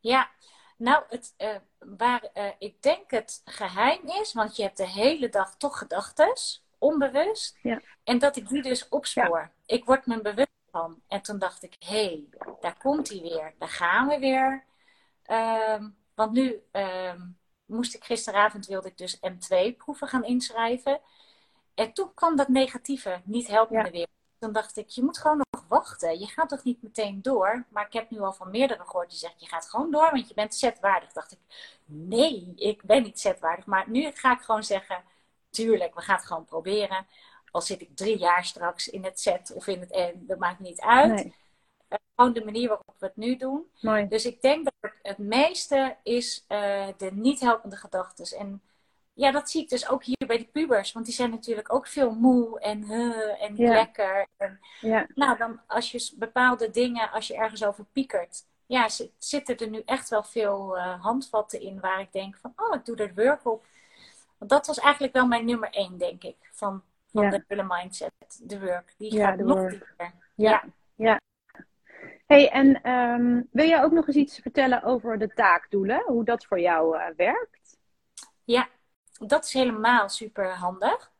[0.00, 0.30] Ja.
[0.76, 1.56] Nou, het, uh,
[1.96, 6.64] waar uh, ik denk het geheim is, want je hebt de hele dag toch gedachtes,
[6.78, 7.58] onbewust.
[7.62, 7.80] Ja.
[8.04, 9.38] En dat ik die dus opspoor.
[9.38, 9.52] Ja.
[9.66, 11.02] Ik word me bewust van.
[11.08, 12.24] En toen dacht ik, hé, hey,
[12.60, 13.54] daar komt hij weer.
[13.58, 14.64] Daar gaan we weer.
[15.30, 21.00] Um, want nu um, moest ik gisteravond, wilde ik dus M2-proeven gaan inschrijven.
[21.74, 23.90] En toen kwam dat negatieve, niet helpen ja.
[23.90, 24.06] weer.
[24.38, 26.18] Toen dacht ik, je moet gewoon nog wachten.
[26.18, 27.64] Je gaat toch niet meteen door?
[27.68, 30.28] Maar ik heb nu al van meerdere gehoord die zeggen, je gaat gewoon door, want
[30.28, 31.12] je bent zetwaardig.
[31.12, 31.38] dacht ik,
[31.84, 33.66] nee, ik ben niet zetwaardig.
[33.66, 35.02] Maar nu ga ik gewoon zeggen,
[35.50, 37.06] tuurlijk, we gaan het gewoon proberen.
[37.50, 40.60] Al zit ik drie jaar straks in het zet of in het N, dat maakt
[40.60, 41.14] niet uit.
[41.14, 41.34] Nee.
[42.16, 43.70] Gewoon de manier waarop we het nu doen.
[43.80, 44.08] Mooi.
[44.08, 48.38] Dus ik denk dat het, het meeste is uh, de niet helpende gedachten.
[48.38, 48.62] En
[49.12, 50.92] ja, dat zie ik dus ook hier bij de pubers.
[50.92, 53.72] Want die zijn natuurlijk ook veel moe en huh, en Ja.
[53.72, 54.26] lekker.
[54.36, 55.06] En, Ja.
[55.14, 58.44] nou, dan als je bepaalde dingen, als je ergens over piekert.
[58.66, 62.52] Ja, zit- zitten er nu echt wel veel eh, handvatten in waar ik denk van,
[62.56, 63.64] oh, ik doe er work op.
[64.38, 67.42] Want dat was eigenlijk wel mijn nummer één, denk ik, van, van Ja.
[67.46, 68.94] de mindset, de work.
[68.98, 69.70] Die Ja, gaat nog work.
[69.70, 70.12] dieper.
[70.34, 70.64] Ja.
[70.94, 71.20] ja.
[72.28, 76.02] Hey, en ehm, wil jij ook nog eens iets vertellen over de taakdoelen?
[76.06, 77.78] Hoe dat voor jou eh, werkt?
[78.44, 78.68] Ja,
[79.18, 81.10] dat is helemaal super handig.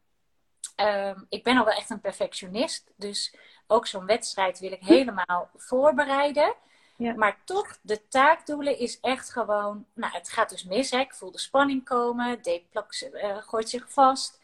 [0.77, 2.93] Ehm, ik ben al wel echt een perfectionist.
[2.97, 3.35] Dus
[3.67, 6.55] ook zo'n wedstrijd wil ik helemaal voorbereiden.
[6.97, 7.15] Ja.
[7.15, 9.87] Maar toch, de taakdoelen is echt gewoon.
[9.93, 10.91] Nou, het gaat dus mis.
[10.91, 10.99] Hè?
[10.99, 12.43] Ik voel de spanning komen.
[12.43, 14.41] De plak eh, gooit zich vast.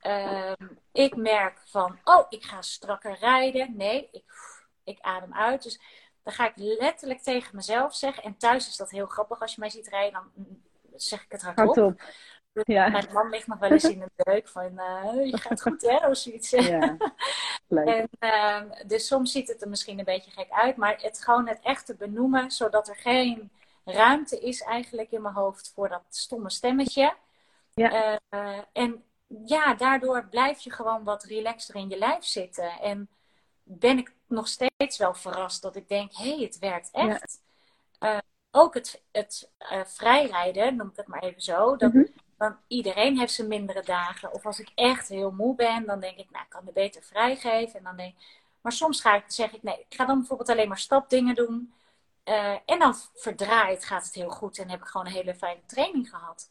[0.00, 3.76] Ehm, ik merk van, oh, ik ga strakker rijden.
[3.76, 4.24] Nee, ik,
[4.84, 5.62] ik adem uit.
[5.62, 5.80] Dus
[6.22, 8.22] dan ga ik letterlijk tegen mezelf zeggen.
[8.22, 9.40] En thuis is dat heel grappig.
[9.40, 10.44] Als je mij ziet rijden, dan
[10.94, 11.66] zeg ik het hardop.
[11.66, 12.02] Hardop.
[12.52, 12.88] Dus Ja.
[12.88, 16.08] Mijn man ligt nog wel eens in de deuk van, eh, je gaat goed hè,
[16.08, 16.50] of zoiets.
[16.50, 16.96] Ja.
[17.68, 17.86] Leuk.
[17.86, 21.48] En, ehm, dus soms ziet het er misschien een beetje gek uit, maar het gewoon
[21.48, 23.50] het echte benoemen, zodat er geen
[23.84, 27.14] ruimte is eigenlijk in mijn hoofd voor dat stomme stemmetje.
[27.74, 28.18] Ja.
[28.28, 29.04] Eh, en
[29.44, 32.70] ja, daardoor blijf je gewoon wat relaxter in je lijf zitten.
[32.80, 33.08] En
[33.78, 37.40] ben ik nog steeds wel verrast dat ik denk, hé, hey, het werkt echt.
[37.98, 38.18] Eh,
[38.50, 42.04] ook het, het eh, vrijrijden, noem ik het maar even zo, dat, Mhm.
[42.36, 44.32] dan iedereen heeft zijn mindere dagen.
[44.32, 47.02] Of als ik echt heel moe ben, dan denk ik, nou, ik kan er beter
[47.02, 47.78] vrijgeven.
[47.78, 48.14] En dan denk,
[48.60, 51.72] maar soms ga ik, zeg ik, nee, ik ga dan bijvoorbeeld alleen maar stapdingen doen.
[52.24, 55.60] Eh, en dan verdraait, gaat het heel goed en heb ik gewoon een hele fijne
[55.66, 56.50] training gehad.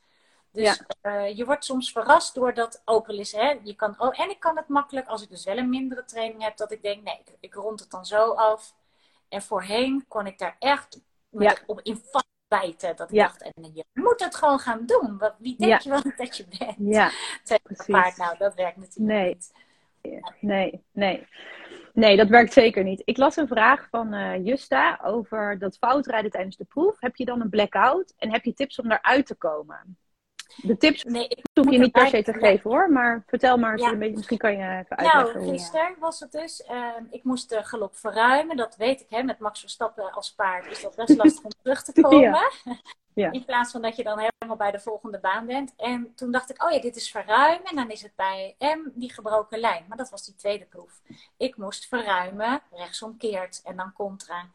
[0.51, 4.19] Dus eh, je wordt soms verrast door dat ook al is, hè, je kan, oh,
[4.19, 6.81] en ik kan het makkelijk, als ik dus wel een mindere training heb, dat ik
[6.81, 8.73] denk, nee, ik, ik rond het dan zo af.
[9.29, 11.55] En voorheen kon ik daar echt me Ja.
[11.65, 12.95] op in vastbijten.
[12.95, 13.23] Dat ik Ja.
[13.23, 15.17] dacht, en je moet het gewoon gaan doen.
[15.17, 16.75] Wat, wie denk je wel dat je bent?
[16.77, 17.11] Ja,
[17.87, 19.37] paard, nou, dat werkt natuurlijk Nee.
[20.01, 20.31] niet.
[20.39, 21.27] nee, nee.
[21.93, 23.01] Nee, dat werkt zeker niet.
[23.05, 26.99] Ik las een vraag van eh, Justa over dat foutrijden tijdens de proef.
[26.99, 29.97] Heb je dan een blackout en heb je tips om daaruit te komen?
[30.55, 33.71] De tips Nee, ik hoef je niet per se te geven hoor, maar vertel maar
[33.71, 33.91] eens Ja.
[33.91, 34.15] een beetje.
[34.15, 35.41] Misschien kan je even uitleggen.
[35.41, 36.63] Nou, gisteren was het dus.
[36.63, 38.57] Ehm, ik moest de galop verruimen.
[38.57, 39.23] Dat weet ik, hè.
[39.23, 42.51] Met Max Verstappen als paard is dat best lastig om terug te komen.
[43.13, 43.31] Ja.
[43.31, 45.73] In plaats van dat je dan helemaal bij de volgende baan bent.
[45.77, 47.65] En toen dacht ik, oh ja, dit is verruimen.
[47.69, 49.85] En dan is het bij M die gebroken lijn.
[49.87, 51.01] Maar dat was die tweede proef.
[51.37, 54.45] Ik moest verruimen, rechtsomkeerd en dan contra.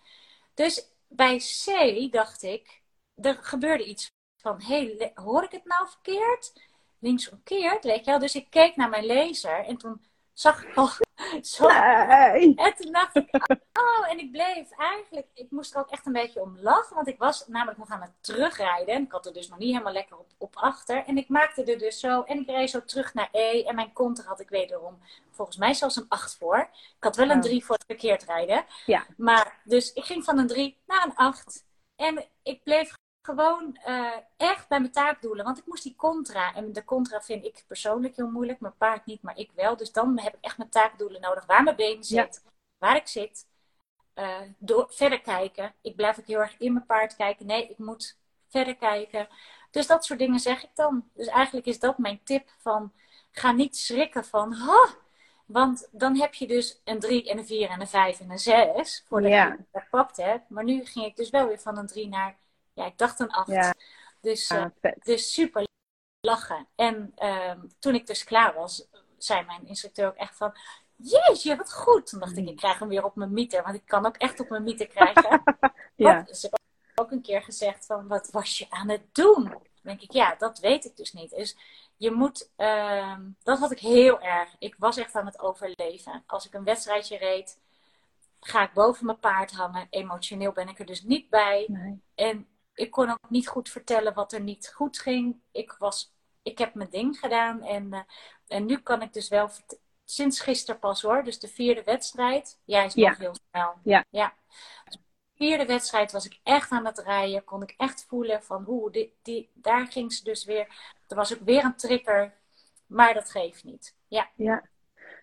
[0.55, 2.83] Dus bij C dacht ik,
[3.23, 4.11] er gebeurde iets
[4.47, 6.53] van, hey, hoor ik het nou verkeerd?
[6.99, 8.19] Linksomkeerd, weet je wel.
[8.19, 10.89] Dus ik keek naar mijn laser en toen zag ik al
[11.43, 11.69] Zo.
[11.69, 12.55] Nee.
[12.55, 13.29] En toen dacht ik,
[13.73, 17.09] oh, en ik bleef eigenlijk, ik moest er ook echt een beetje om lachen, want
[17.09, 18.95] ik was namelijk nog aan het terugrijden.
[18.95, 21.05] En ik had er dus nog niet helemaal lekker op, op achter.
[21.05, 23.63] En ik maakte er dus zo, en ik reed zo terug naar E.
[23.63, 24.99] En mijn konter had ik wederom,
[25.31, 26.69] volgens mij zelfs een 8 voor.
[26.71, 27.43] Ik had wel een Oh.
[27.43, 28.65] 3 voor het verkeerd rijden.
[28.87, 29.07] Ja.
[29.17, 31.65] Maar, dus ik ging van een 3 naar een 8.
[31.97, 32.93] En ik bleef
[33.27, 35.45] gewoon eh, echt bij mijn taakdoelen.
[35.45, 36.55] Want ik moest die contra.
[36.55, 38.61] En de contra vind ik persoonlijk heel moeilijk.
[38.61, 39.77] Mijn paard niet, maar ik wel.
[39.77, 41.47] Dus dan heb ik echt mijn taakdoelen nodig.
[41.47, 42.45] Waar mijn been zit.
[42.79, 43.47] Waar ik zit.
[44.15, 45.75] eh, door, verder kijken.
[45.83, 47.47] Ik blijf ook heel erg in mijn paard kijken.
[47.47, 49.29] Nee, ik moet verder kijken.
[49.71, 51.11] Dus dat soort dingen zeg ik dan.
[51.15, 52.93] Dus eigenlijk is dat mijn tip van...
[53.31, 54.53] Ga niet schrikken van...
[54.53, 54.89] Ha,
[55.47, 58.39] want dan heb je dus een 3 en een 4 en een 5 en een
[58.39, 59.05] 6.
[59.09, 59.45] Voordat Ja.
[59.47, 60.51] je het gepakt hebt.
[60.51, 62.37] Maar nu ging ik dus wel weer van een 3 naar...
[62.77, 63.49] Ja, ik dacht een 8.
[63.49, 63.75] Ja.
[64.21, 64.65] Dus, eh,
[65.03, 65.67] dus super
[66.21, 66.67] lachen.
[66.75, 70.57] En ehm, toen ik dus klaar was, zei mijn instructeur ook echt van...
[70.97, 72.07] Jeetje, wat goed.
[72.07, 73.63] Toen dacht ik, ik krijg hem weer op mijn mieter.
[73.63, 75.43] Want ik kan ook echt op mijn mieter krijgen.
[75.97, 76.25] Ja.
[76.25, 79.45] Wat, ze heeft ook een keer gezegd van, wat was je aan het doen?
[79.45, 81.31] Dan denk ik, ja, dat weet ik dus niet.
[81.31, 81.57] Dus
[81.97, 84.57] je moet, ehm, dat had ik heel erg.
[84.59, 86.23] Ik was echt aan het overleven.
[86.27, 87.59] Als ik een wedstrijdje reed,
[88.41, 89.87] ga ik boven mijn paard hangen.
[89.91, 91.65] Emotioneel ben ik er dus niet bij.
[91.69, 92.01] Nee.
[92.15, 95.41] En ik kon ook niet goed vertellen wat er niet goed ging.
[95.53, 97.63] Ik, was, ik heb mijn ding gedaan.
[97.63, 98.01] En, eh,
[98.49, 99.51] en nu kan ik dus wel,
[100.05, 102.61] sinds gisteren pas hoor, dus de vierde wedstrijd.
[102.65, 103.09] Jij is Ja.
[103.09, 103.75] nog heel snel.
[103.85, 104.05] Ja.
[104.11, 104.35] ja.
[104.85, 105.01] Dus de
[105.35, 107.45] vierde wedstrijd was ik echt aan het rijden.
[107.45, 110.95] Kon ik echt voelen van, hoe die, die, daar ging ze dus weer.
[111.09, 112.35] Er was ook weer een trigger.
[112.87, 113.97] Maar dat geeft niet.
[114.09, 114.69] Ja, Ja.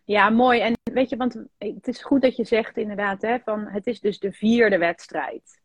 [0.03, 0.59] ja, mooi.
[0.61, 3.99] En weet je, want het is goed dat je zegt inderdaad, hè, van het is
[3.99, 5.61] dus de vierde wedstrijd.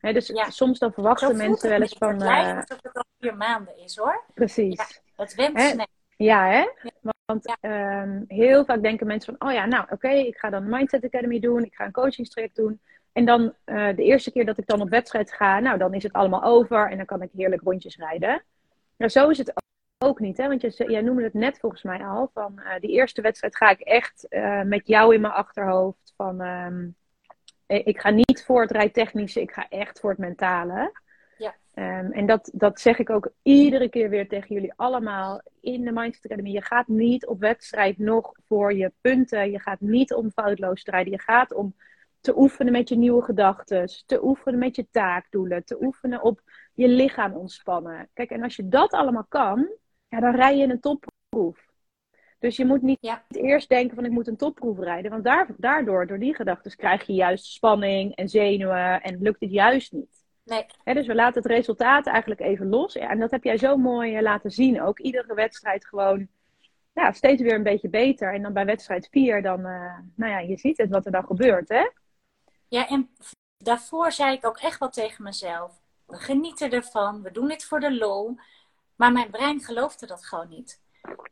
[0.00, 0.50] Dus Ja.
[0.50, 2.12] soms dan verwachten mensen wel het eens van.
[2.12, 4.24] Het lijkt alsof het al vier maanden is hoor.
[4.34, 5.00] precies.
[5.16, 5.68] Het went Hè?
[5.68, 5.86] snel.
[6.16, 6.68] Ja, hè?
[7.24, 10.68] Want ehm, heel vaak denken mensen van, oh ja, nou oké, ik ga dan een
[10.68, 12.80] Mindset Academy doen, ik ga een coachingstraject doen.
[13.12, 16.02] En dan eh, de eerste keer dat ik dan op wedstrijd ga, nou dan is
[16.02, 18.42] het allemaal over en dan kan ik heerlijk rondjes rijden.
[18.96, 19.52] Maar zo is het
[19.98, 20.48] ook niet, hè?
[20.48, 23.70] Want je, jij noemde het net volgens mij al, van eh, die eerste wedstrijd ga
[23.70, 26.12] ik echt eh, met jou in mijn achterhoofd.
[26.16, 26.88] Van, ehm, eh,
[27.78, 30.92] ik ga niet voor het rijtechnische, ik ga echt voor het mentale.
[31.38, 31.54] Ja.
[31.74, 35.92] Ehm, en dat, dat zeg ik ook iedere keer weer tegen jullie allemaal in de
[35.92, 36.50] Mindset Academy.
[36.50, 39.50] Je gaat niet op wedstrijd nog voor je punten.
[39.50, 41.12] Je gaat niet om foutloos te rijden.
[41.12, 41.74] Je gaat om
[42.20, 43.88] te oefenen met je nieuwe gedachten.
[44.06, 45.64] Te oefenen met je taakdoelen.
[45.64, 46.40] Te oefenen op
[46.74, 48.08] je lichaam ontspannen.
[48.12, 49.68] Kijk, en als je dat allemaal kan,
[50.08, 51.69] ja, dan rij je een topproef.
[52.40, 53.24] Dus je moet niet Ja.
[53.28, 55.10] eerst denken van ik moet een topproef rijden.
[55.10, 59.02] Want daar, daardoor, door die gedachten, krijg je juist spanning en zenuwen.
[59.02, 60.24] En lukt het juist niet.
[60.44, 62.92] Nee, dus we laten het resultaat eigenlijk even los.
[62.92, 64.98] Ja, en dat heb jij zo mooi eh, laten zien ook.
[64.98, 66.28] Iedere wedstrijd gewoon
[66.92, 68.34] ja, steeds weer een beetje beter.
[68.34, 71.24] En dan bij wedstrijd 4, dan, eh, nou ja, je ziet het wat er dan
[71.24, 71.90] gebeurt, hè?
[72.68, 73.10] Ja, en
[73.56, 75.80] daarvoor zei ik ook echt wel tegen mezelf.
[76.06, 78.36] We genieten ervan, we doen dit voor de lol.
[78.96, 80.80] Maar mijn brein geloofde dat gewoon niet.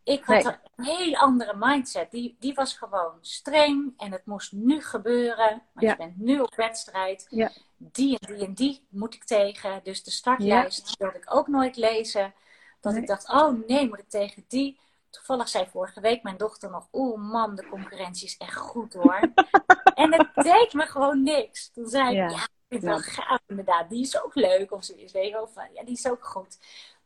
[0.05, 0.55] Ik had Nee.
[0.77, 2.11] een heel andere mindset.
[2.11, 5.49] Die, die was gewoon streng en het moest nu gebeuren.
[5.49, 5.91] Want Ja.
[5.91, 7.27] je bent nu op wedstrijd.
[7.31, 7.51] Ja.
[7.77, 9.81] Die en die en die moet ik tegen.
[9.83, 12.35] Dus de startlijst wilde ik ook nooit lezen.
[12.81, 13.03] Dat Nee.
[13.03, 14.81] ik dacht, oh nee, moet ik tegen die.
[15.11, 19.21] Toevallig zei vorige week mijn dochter nog, oeh man, de concurrentie is echt goed hoor.
[19.95, 21.71] en het deed me gewoon niks.
[21.71, 22.29] Toen zei ik, Ja.
[22.29, 23.89] ja, ik vind het wel gaaf inderdaad.
[23.91, 24.73] Die is ook leuk.
[24.73, 25.49] Of zoiets, weet je wel.
[25.49, 26.59] Van, ja, die is ook goed.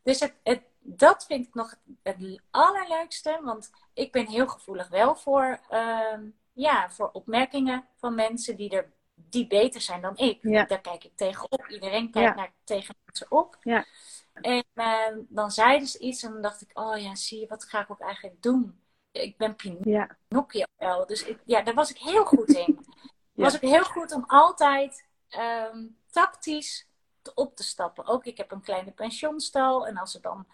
[0.03, 3.39] Dus het, het, dat vind ik nog het allerleukste.
[3.43, 8.91] Want ik ben heel gevoelig wel voor, ehm, ja, voor opmerkingen van mensen die, er,
[9.13, 10.39] die beter zijn dan ik.
[10.41, 10.63] Ja.
[10.65, 11.67] Daar kijk ik tegenop.
[11.67, 12.35] Iedereen kijkt Ja.
[12.35, 13.57] naar, tegen mensen op.
[13.61, 13.85] Ja.
[14.33, 17.63] En eh, dan zeiden ze iets en dan dacht ik, oh ja, zie je, wat
[17.63, 18.81] ga ik ook eigenlijk doen?
[19.11, 21.05] Ik ben Pinocchio wel.
[21.05, 22.79] Dus ik, ja, daar was ik heel goed in.
[23.33, 26.87] Was ik heel goed om altijd ehm, tactisch
[27.21, 28.05] te- op te stappen.
[28.05, 29.87] Ook ik heb een kleine pensioenstal.
[29.87, 30.47] En als er dan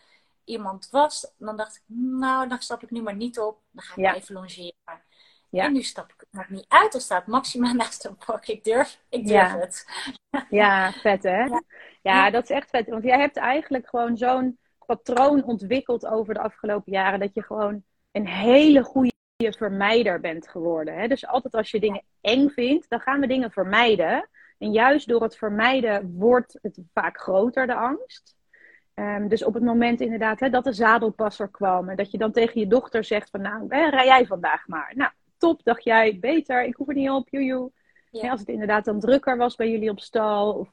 [0.50, 3.62] iemand was, dan dacht ik, nou, dan stap ik nu maar niet op.
[3.72, 4.16] Dan ga ik Ja.
[4.16, 4.74] even longeren.
[5.50, 5.64] Ja.
[5.64, 6.92] En nu stap ik er niet uit.
[6.92, 8.48] Dan staat Maxima naast een park.
[8.48, 9.58] Ik durf, ik durf Ja.
[9.60, 9.86] het.
[10.50, 11.44] ja vet hè?
[11.44, 11.62] Ja.
[12.02, 12.30] Ja.
[12.30, 12.90] dat is echt vet.
[12.90, 17.20] Want jij hebt eigenlijk gewoon zo'n patroon ontwikkeld over de afgelopen jaren.
[17.20, 20.98] Dat je gewoon een hele goede vermijder bent geworden.
[21.00, 21.08] Hè?
[21.08, 24.30] Dus altijd als je dingen eng vindt, dan gaan we dingen vermijden.
[24.58, 28.36] En juist door het vermijden wordt het vaak groter, de angst.
[29.00, 31.90] Ehm, dus op het moment inderdaad hè, dat de zadelpasser kwam.
[31.90, 34.94] En dat je dan tegen je dochter zegt van nou, rij jij vandaag maar.
[34.96, 37.72] Nou, top, dacht jij, beter, ik hoef er niet op, joejoe.
[38.12, 38.22] Ja.
[38.22, 40.54] Hè, als het inderdaad dan drukker was bij jullie op stal.
[40.54, 40.70] Of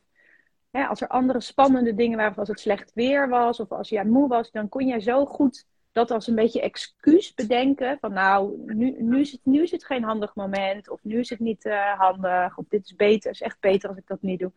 [0.70, 3.60] hè, als er andere spannende dingen waren, of als het slecht weer was.
[3.60, 7.34] Of als jij moe was, dan kon jij zo goed dat als een beetje excuus
[7.34, 7.98] bedenken.
[8.00, 10.88] Van nou, nu, nu, is, het, nu is het geen handig moment.
[10.88, 12.58] Of nu is het niet uh, handig.
[12.58, 13.30] Of dit is beter.
[13.30, 14.52] Is echt beter als ik dat niet doe.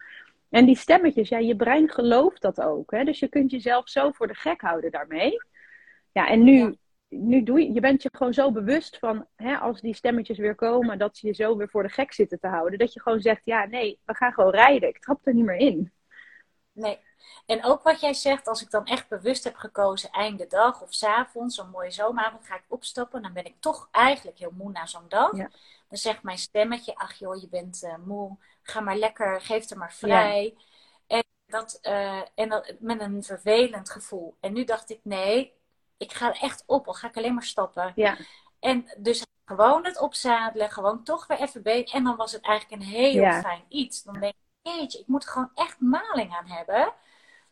[0.50, 2.92] En die stemmetjes, ja, je brein gelooft dat ook.
[2.92, 3.04] Hè?
[3.04, 5.38] Dus je kunt jezelf zo voor de gek houden daarmee.
[6.12, 6.76] Ja, en nu,
[7.08, 10.56] nu doe je, je bent je gewoon zo bewust van, hè, als die stemmetjes weer
[10.56, 12.80] komen, dat ze je zo weer voor de gek zitten te houden.
[12.80, 14.90] Dat je gewoon zegt, ja, nee, we gaan gewoon rijden.
[14.90, 15.92] Ik trap er niet meer in.
[16.80, 17.00] Nee.
[17.46, 20.94] En ook wat jij zegt, als ik dan echt bewust heb gekozen, einde dag of
[20.94, 23.22] s avonds, zo'n mooie zomeravond, ga ik opstappen.
[23.22, 25.32] Dan ben ik toch eigenlijk heel moe na zo'n dag.
[25.32, 28.38] Dan zegt mijn stemmetje, ach joh, je bent uh, moe.
[28.62, 30.56] Ga maar lekker, geef er maar vrij.
[31.08, 34.38] En, dat, uh, en dat met een vervelend gevoel.
[34.40, 35.54] En nu dacht ik, nee,
[35.98, 36.88] ik ga er echt op.
[36.88, 37.92] Al ga ik alleen maar stappen.
[37.96, 38.18] Ja.
[38.60, 41.94] En dus gewoon het opzadelen, gewoon toch weer even bezig.
[41.94, 44.04] En dan was het eigenlijk een heel fijn iets.
[44.04, 46.94] Dan denk ik, jeetje, ik moet er gewoon echt maling aan hebben.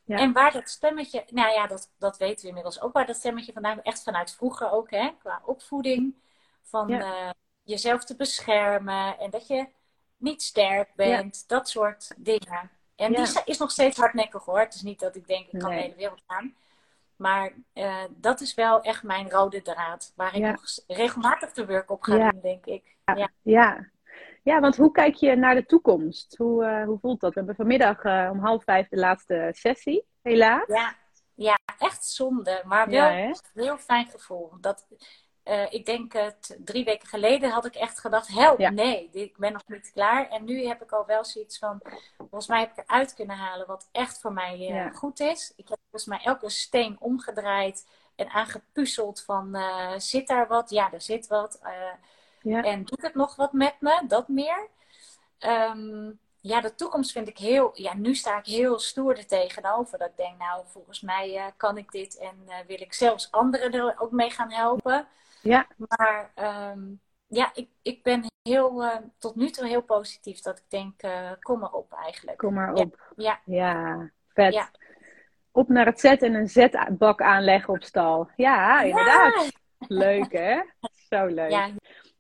[0.04, 0.18] Ja.
[0.18, 3.54] En waar dat stemmetje, nou ja, dat, dat weten we inmiddels ook, waar dat stemmetje
[3.54, 6.16] vandaan, echt vanuit vroeger ook, hè, qua opvoeding,
[6.62, 7.30] van uh,
[7.64, 9.68] jezelf te beschermen en dat je
[10.18, 12.72] niet sterk bent, dat soort dingen.
[12.96, 14.60] En die is nog steeds hardnekkig hoor.
[14.60, 16.56] Het is niet dat ik denk, ik kan de hele wereld aan.
[17.16, 20.14] Maar uh, dat is wel echt mijn rode draad.
[20.16, 22.96] Waar ik nog regelmatig de werk op ga doen, denk ik.
[23.42, 23.90] Ja.
[24.48, 24.60] Ja.
[24.60, 26.38] Want hoe kijk je naar de toekomst?
[26.38, 27.34] Hoe, uh, hoe voelt dat?
[27.34, 30.68] We hebben vanmiddag uh, om half vijf de laatste sessie, helaas.
[30.68, 30.96] Ja,
[31.34, 32.62] ja echt zonde.
[32.66, 34.52] Maar wel een heel fijn gevoel.
[34.62, 34.88] Dat,
[35.44, 39.54] uh, ik denk het drie weken geleden had ik echt gedacht: help, nee, ik ben
[39.54, 40.30] nog niet klaar.
[40.30, 41.82] En nu heb ik al wel zoiets van:
[42.18, 44.90] volgens mij heb ik eruit kunnen halen wat echt voor mij ja.
[44.90, 45.54] goed is.
[45.56, 49.58] Ik heb volgens mij elke steen omgedraaid en aangepuzzeld van:
[49.98, 50.70] zit daar wat?
[50.70, 51.60] Ja, er zit wat.
[52.48, 52.64] Ja.
[52.64, 54.02] En doet het nog wat met me?
[54.08, 54.68] Dat meer.
[55.40, 57.70] Um, ja, de toekomst vind ik heel.
[57.74, 59.98] Ja, nu sta ik heel stoer er tegenover.
[59.98, 63.32] Dat ik denk, nou, volgens mij uh, kan ik dit en uh, wil ik zelfs
[63.32, 65.08] anderen er ook mee gaan helpen.
[65.42, 65.68] Ja.
[65.78, 66.32] Maar
[66.72, 70.40] um, ja, ik, ik ben heel, uh, tot nu toe heel positief.
[70.40, 71.02] Dat ik denk,
[71.40, 72.38] kom maar op eigenlijk.
[72.38, 73.14] Kom maar op.
[73.16, 74.10] Ja, ja.
[74.34, 74.54] vet.
[74.54, 74.70] Ja.
[75.52, 78.30] Op naar het zetten en een zetbak aanleggen op stal.
[78.36, 79.52] Ja, inderdaad.
[79.80, 80.62] Leuk hè?
[81.10, 81.74] Zo leuk.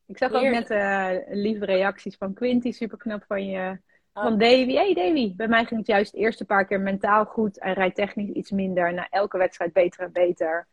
[0.07, 3.79] Ik zag ook net uh, lieve reacties van Quinty, super knap van je.
[4.13, 4.23] Oh.
[4.23, 4.73] Van Davy.
[4.73, 8.29] Hey Davy, bij mij ging het juist de eerste paar keer mentaal goed en rijtechnisch
[8.29, 8.93] iets minder.
[8.93, 10.67] Na elke wedstrijd beter en beter.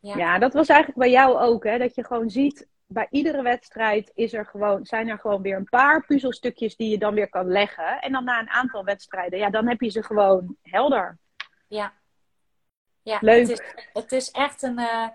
[0.00, 0.16] Ja.
[0.16, 1.64] ja, dat was eigenlijk bij jou ook.
[1.64, 1.78] Hè?
[1.78, 5.64] Dat je gewoon ziet, bij iedere wedstrijd is er gewoon, zijn er gewoon weer een
[5.64, 8.00] paar puzzelstukjes die je dan weer kan leggen.
[8.00, 11.18] En dan na een aantal wedstrijden, ja, dan heb je ze gewoon helder.
[11.68, 11.92] Ja,
[13.02, 13.40] ja Leuk.
[13.40, 14.78] Het is, het is echt een.
[14.78, 15.06] Uh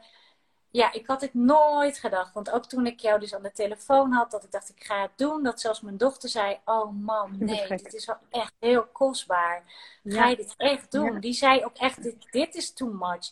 [0.71, 2.33] ja, ik had het nooit gedacht.
[2.33, 5.01] Want ook toen ik jou dus aan de telefoon had, dat ik dacht, ik ga
[5.01, 5.43] het doen.
[5.43, 9.63] Dat zelfs mijn dochter zei, oh man, nee, dit is wel echt heel kostbaar.
[10.03, 11.19] Ga je dit echt doen?
[11.19, 13.31] Die zei ook echt, dit, dit is too much.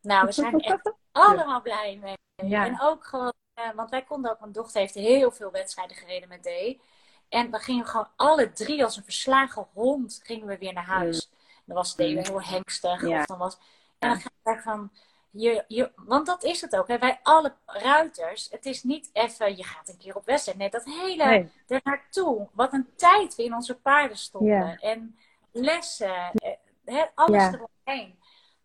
[0.00, 2.14] Nou, we zijn echt allemaal blij mee.
[2.36, 6.28] En ook gewoon, uh, want wij konden ook, mijn dochter heeft heel veel wedstrijden gereden
[6.28, 6.82] met D.
[7.28, 11.30] En we gingen gewoon alle drie als een verslagen hond, gingen we weer naar huis.
[11.64, 13.04] Dan was D heel hengstig.
[13.04, 13.58] Of dan was,
[13.98, 14.90] en dan ga ik van
[15.36, 16.88] je, je, want dat is het ook.
[16.88, 16.98] Hè?
[16.98, 20.58] Wij alle ruiters, het is niet even, je gaat een keer op wedstrijd.
[20.58, 21.50] Nee, dat hele nee.
[21.68, 22.48] er naartoe.
[22.52, 24.78] Wat een tijd we in onze paarden stonden.
[24.78, 25.18] En
[25.52, 26.50] lessen, eh,
[26.84, 27.52] hè, alles ja.
[27.52, 28.18] eromheen.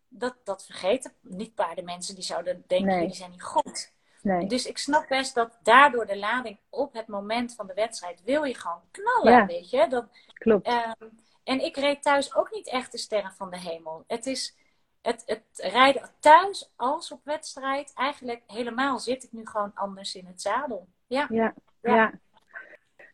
[0.08, 2.14] Dat, dat vergeten niet paardenmensen.
[2.14, 3.06] Die zouden denken, nee.
[3.06, 3.92] die zijn niet goed.
[4.22, 4.46] Nee.
[4.46, 8.44] Dus ik snap best dat daardoor de lading op het moment van de wedstrijd wil
[8.44, 9.46] je gewoon knallen, ja.
[9.46, 9.86] weet je.
[9.88, 10.68] Dat, Klopt.
[10.68, 11.10] Um,
[11.44, 14.04] en ik reed thuis ook niet echt de sterren van de hemel.
[14.06, 14.56] Het is
[15.02, 20.26] het, het rijden thuis als op wedstrijd, eigenlijk helemaal zit ik nu gewoon anders in
[20.26, 20.88] het zadel.
[21.06, 21.26] Ja.
[21.30, 22.12] Ja, ja.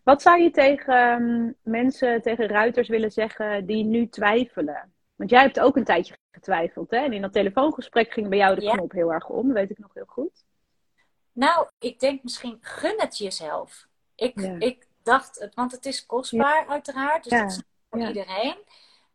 [0.03, 4.93] Wat zou je tegen um, mensen, tegen ruiters willen zeggen die nu twijfelen?
[5.15, 6.97] Want jij hebt ook een tijdje getwijfeld, hè?
[6.97, 9.95] En in dat telefoongesprek ging bij jou de knop heel erg om, weet ik nog
[9.95, 10.45] heel goed.
[11.33, 13.87] Nou, ik denk misschien gun het jezelf.
[14.15, 18.57] Ik, ik dacht, het, want het is kostbaar uiteraard, dus dat is voor iedereen.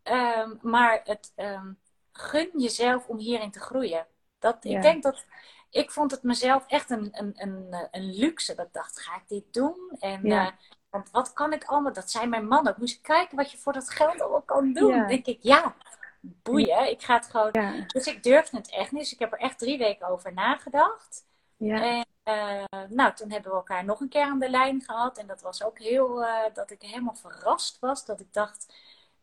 [0.03, 1.77] Um, maar het, um,
[2.13, 4.07] gun jezelf om hierin te groeien.
[4.39, 5.25] Dat, Ik denk dat
[5.69, 8.55] ik vond het mezelf echt een, een, een, een luxe.
[8.55, 9.95] Dat ik dacht, ga ik dit doen?
[9.99, 10.45] En ja.
[10.45, 10.51] uh,
[10.89, 11.93] want wat kan ik allemaal?
[11.93, 12.77] Dat zei mijn man ook.
[12.77, 14.95] Moest ik kijken wat je voor dat geld allemaal kan doen.
[14.95, 15.07] Ja.
[15.07, 15.75] denk ik, ja,
[16.21, 16.89] boeien.
[16.89, 17.49] Ik ga het gewoon.
[17.51, 17.85] Ja.
[17.87, 19.01] Dus ik durfde het echt niet.
[19.01, 21.25] Dus ik heb er echt drie weken over nagedacht.
[21.57, 21.81] Ja.
[21.81, 25.17] En uh, nou, toen hebben we elkaar nog een keer aan de lijn gehad.
[25.17, 28.05] En dat was ook heel, uh, dat ik helemaal verrast was.
[28.05, 28.73] Dat ik dacht,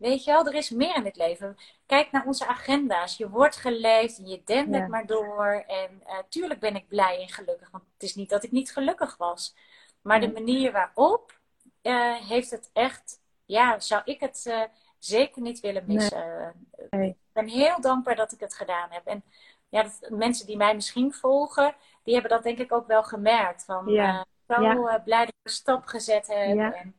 [0.00, 1.56] Weet je wel, er is meer in het leven.
[1.86, 3.16] Kijk naar onze agenda's.
[3.16, 5.64] Je wordt geleefd en je dendert maar door.
[5.66, 7.70] En uh, tuurlijk ben ik blij en gelukkig.
[7.70, 9.54] Want het is niet dat ik niet gelukkig was.
[10.02, 11.40] Maar de manier waarop
[11.82, 13.20] uh, heeft het echt...
[13.44, 14.62] Ja, zou ik het uh,
[14.98, 16.52] zeker niet willen missen.
[16.90, 17.08] Nee.
[17.08, 19.06] Ik ben heel dankbaar dat ik het gedaan heb.
[19.06, 19.24] En
[19.68, 23.64] ja, dat, mensen die mij misschien volgen, die hebben dat denk ik ook wel gemerkt.
[23.64, 24.26] Van, Ja.
[24.46, 24.76] eh, zo Ja.
[24.88, 26.58] eh, blij dat ik een stap gezet heb.
[26.74, 26.96] En,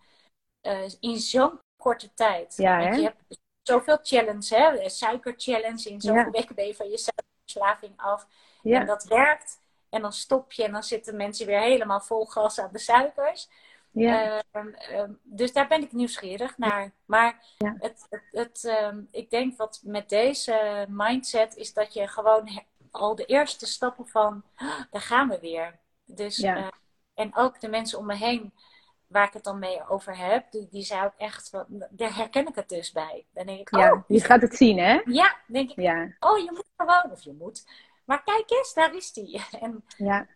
[0.61, 2.53] eh, in zo'n korte tijd.
[2.57, 4.89] Ja, Want je hebt zoveel challenge, hè?
[4.89, 5.89] Suikerchallenge.
[5.89, 6.29] In zoveel Ja.
[6.29, 8.27] weken ben je van je suikerverslaving af.
[8.61, 8.79] Ja.
[8.79, 9.59] En dat werkt.
[9.89, 13.49] En dan stop je en dan zitten mensen weer helemaal vol gas aan de suikers.
[13.91, 14.41] Ja.
[14.51, 16.91] Ehm, ehm, dus daar ben ik nieuwsgierig naar.
[17.05, 17.75] Maar Ja.
[17.79, 23.15] het, het, het, ehm, ik denk wat met deze mindset is dat je gewoon al
[23.15, 25.79] de eerste stappen van, "Ah, daar gaan we weer.
[26.05, 26.55] Dus, Ja.
[26.55, 26.67] eh,
[27.13, 28.53] en ook de mensen om me heen
[29.12, 32.47] waar ik het dan mee over heb, die, die zei ook echt, van, daar herken
[32.47, 33.26] ik het dus bij.
[33.34, 33.91] Dan denk ik, ja.
[33.91, 35.02] oh, Je gaat het zien, hè?
[35.06, 36.15] ja, denk ik, Ja.
[36.19, 37.65] oh, je moet gewoon, of je moet.
[38.06, 39.41] Maar kijk eens, daar is die.
[39.62, 40.28] En Ja.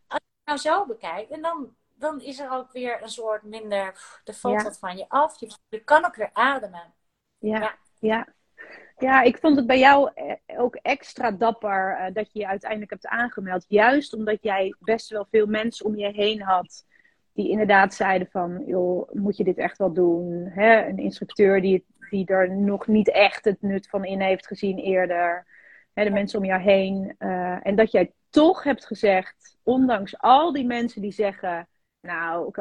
[0.45, 1.31] nou zo bekijkt.
[1.31, 4.19] En dan, dan is er ook weer een soort minder.
[4.23, 4.63] Er valt Ja.
[4.63, 5.39] wat van je af.
[5.39, 6.93] Je, je kan ook weer ademen.
[7.37, 7.75] Ja, Ja.
[7.99, 8.27] ja.
[8.97, 12.91] Ja, ik vond het bij jou eh, ook extra dapper eh, dat je je uiteindelijk
[12.91, 13.65] hebt aangemeld.
[13.67, 16.85] Juist omdat jij best wel veel mensen om je heen had
[17.35, 20.47] die inderdaad zeiden van, joh, moet je dit echt wel doen?
[20.49, 20.85] Hè?
[20.85, 25.47] Een instructeur die, die er nog niet echt het nut van in heeft gezien eerder.
[25.93, 27.15] Hè, de mensen om jou heen.
[27.17, 31.67] eh, en dat jij toch hebt gezegd, ondanks al die mensen die zeggen,
[32.01, 32.51] nou,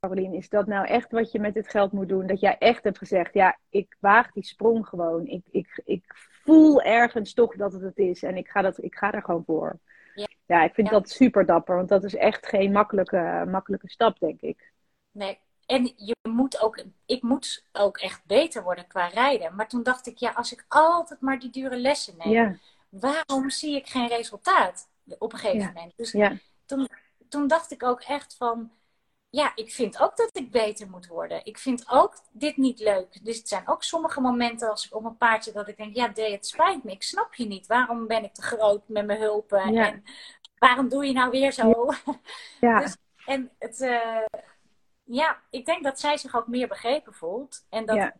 [0.00, 2.26] Carolien, is dat nou echt wat je met dit geld moet doen?
[2.26, 5.26] Dat jij echt hebt gezegd, ja, ik waag die sprong gewoon.
[5.26, 6.04] Ik, ik, ik
[6.44, 9.44] voel ergens toch dat het het is en ik ga, dat, ik ga er gewoon
[9.46, 9.78] voor.
[10.16, 10.26] Ja.
[10.46, 10.92] Ja, ik vind Ja.
[10.92, 14.72] dat super dapper, want dat is echt geen makkelijke, makkelijke stap, denk ik.
[15.10, 15.38] Nee.
[15.66, 19.54] En je moet ook, ik moet ook echt beter worden qua rijden.
[19.54, 22.56] Maar toen dacht ik, ja, als ik altijd maar die dure lessen neem, Ja,
[22.88, 25.92] waarom zie ik geen resultaat op een gegeven moment?
[25.96, 26.88] Dus ja, toen,
[27.28, 28.70] toen dacht ik ook echt van,
[29.30, 31.44] ja, ik vind ook dat ik beter moet worden.
[31.44, 33.24] Ik vind ook dit niet leuk.
[33.24, 36.08] Dus het zijn ook sommige momenten als ik op een paardje dat ik denk, ja,
[36.08, 36.90] Dee, het spijt me.
[36.90, 37.66] Ik snap je niet.
[37.66, 39.72] Waarom ben ik te groot met mijn hulpen?
[39.72, 39.86] Ja.
[39.86, 40.04] En
[40.58, 41.92] waarom doe je nou weer zo?
[42.60, 44.24] ja, Dus- En het, eh,
[45.04, 47.66] ja, ik denk dat zij zich ook meer begrepen voelt.
[47.70, 48.14] En dat Ja.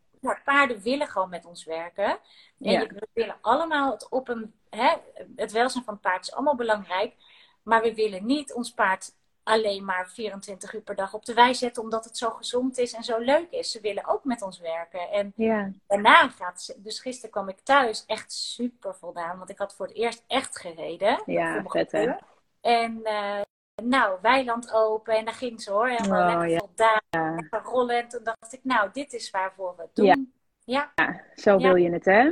[0.45, 2.19] paarden willen gewoon met ons werken.
[2.61, 4.95] En we willen allemaal het op een, hè,
[5.37, 7.15] het welzijn van het paard is allemaal belangrijk.
[7.63, 9.15] Maar we willen niet ons paard
[9.47, 12.93] alleen maar 24 uur per dag op de wei zetten, omdat het zo gezond is
[12.93, 13.71] en zo leuk is.
[13.71, 15.11] Ze willen ook met ons werken.
[15.11, 19.59] En ja, daarna gaat ze, dus gisteren kwam ik thuis echt super voldaan, want ik
[19.59, 21.23] had voor het eerst echt gereden.
[21.27, 22.13] Ja, vet, hè?
[22.61, 23.41] En eh,
[23.83, 26.59] nou, weiland open en daar ging ze hoor, helemaal Oh, lekker ja.
[26.59, 27.35] voldaan, ja.
[27.35, 27.97] lekker rollen.
[27.99, 30.33] En toen dacht ik, nou, dit is waarvoor we het doen.
[30.65, 30.93] Ja.
[30.95, 31.23] ja.
[31.35, 32.31] Zo wil je het, hè?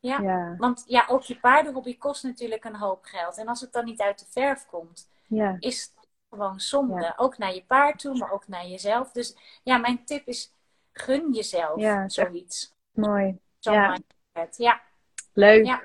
[0.00, 0.54] Ja.
[0.58, 3.38] Want ja, ook je paardenhobby kost natuurlijk een hoop geld.
[3.38, 5.95] En als het dan niet uit de verf komt, ja, is het
[6.36, 7.00] gewoon zonde.
[7.00, 7.14] Ja.
[7.16, 9.12] Ook naar je paard toe, maar ook naar jezelf.
[9.12, 10.52] Dus ja, mijn tip is,
[10.92, 12.74] gun jezelf Ja, zoiets.
[12.92, 13.38] mooi.
[13.58, 13.98] Zo'n Ja.
[14.56, 14.80] Ja,
[15.32, 15.64] Leuk.
[15.64, 15.82] Ja.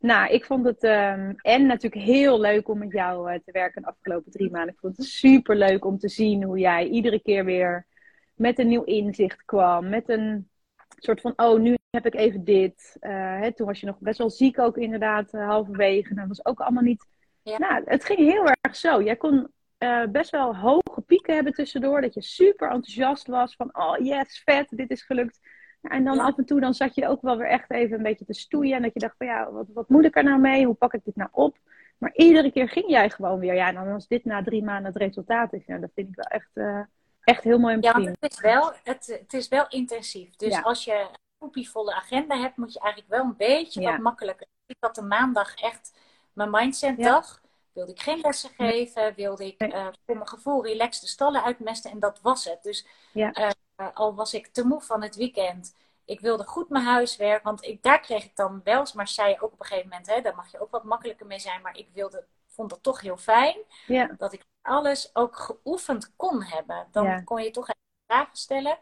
[0.00, 3.82] Nou, ik vond het ehm, en natuurlijk heel leuk om met jou eh, te werken
[3.82, 4.74] de afgelopen drie maanden.
[4.74, 7.86] Ik vond het super leuk om te zien hoe jij iedere keer weer
[8.34, 9.88] met een nieuw inzicht kwam.
[9.88, 10.50] Met een
[10.88, 12.96] soort van, oh, nu heb ik even dit.
[13.00, 13.10] Eh,
[13.40, 16.14] hè, toen was je nog best wel ziek ook inderdaad, eh, halverwege.
[16.14, 17.06] Dat was ook allemaal niet...
[17.42, 17.58] Ja.
[17.58, 19.02] Nou, het ging heel erg zo.
[19.02, 22.00] Jij kon eh, best wel hoge pieken hebben tussendoor.
[22.00, 25.40] Dat je super enthousiast was van, oh yes, vet, dit is gelukt.
[25.82, 26.22] En dan Ja.
[26.24, 28.76] af en toe dan zat je ook wel weer echt even een beetje te stoeien.
[28.76, 30.66] En dat je dacht van ja, wat, wat moet ik er nou mee?
[30.66, 31.56] Hoe pak ik dit nou op?
[31.98, 33.54] Maar iedere keer ging jij gewoon weer.
[33.54, 35.66] Ja, en dan als dit na drie maanden het resultaat is.
[35.66, 36.80] Ja, dat vind ik wel echt, eh,
[37.24, 38.16] echt heel mooi om te ja want zien.
[38.20, 40.36] het is wel, het, het is wel intensief.
[40.36, 40.60] Dus Ja.
[40.60, 43.90] als je een poepievolle agenda hebt, moet je eigenlijk wel een beetje Ja.
[43.90, 44.46] wat makkelijker.
[44.66, 45.98] Ik had de maandag echt
[46.32, 47.40] mijn mindsetdag.
[47.72, 51.90] Wilde ik geen lessen geven, wilde ik eh, voor mijn gevoel relaxed de stallen uitmesten
[51.90, 52.62] en dat was het.
[52.62, 53.32] Dus Ja.
[53.32, 53.50] eh,
[53.94, 57.82] al was ik te moe van het weekend, ik wilde goed mijn huiswerk, want ik,
[57.82, 60.50] daar kreeg ik dan wel, maar zei ook op een gegeven moment, hè, daar mag
[60.52, 64.14] je ook wat makkelijker mee zijn, maar ik wilde, vond het toch heel fijn Ja,
[64.18, 66.86] dat ik alles ook geoefend kon hebben.
[66.90, 67.20] Dan Ja.
[67.20, 68.78] kon je toch even vragen stellen.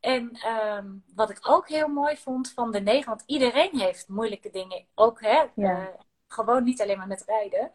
[0.00, 4.50] En ehm, wat ik ook heel mooi vond van de negen, want iedereen heeft moeilijke
[4.50, 5.78] dingen, ook hè, Ja.
[5.78, 5.86] eh,
[6.32, 7.70] gewoon niet alleen maar met rijden,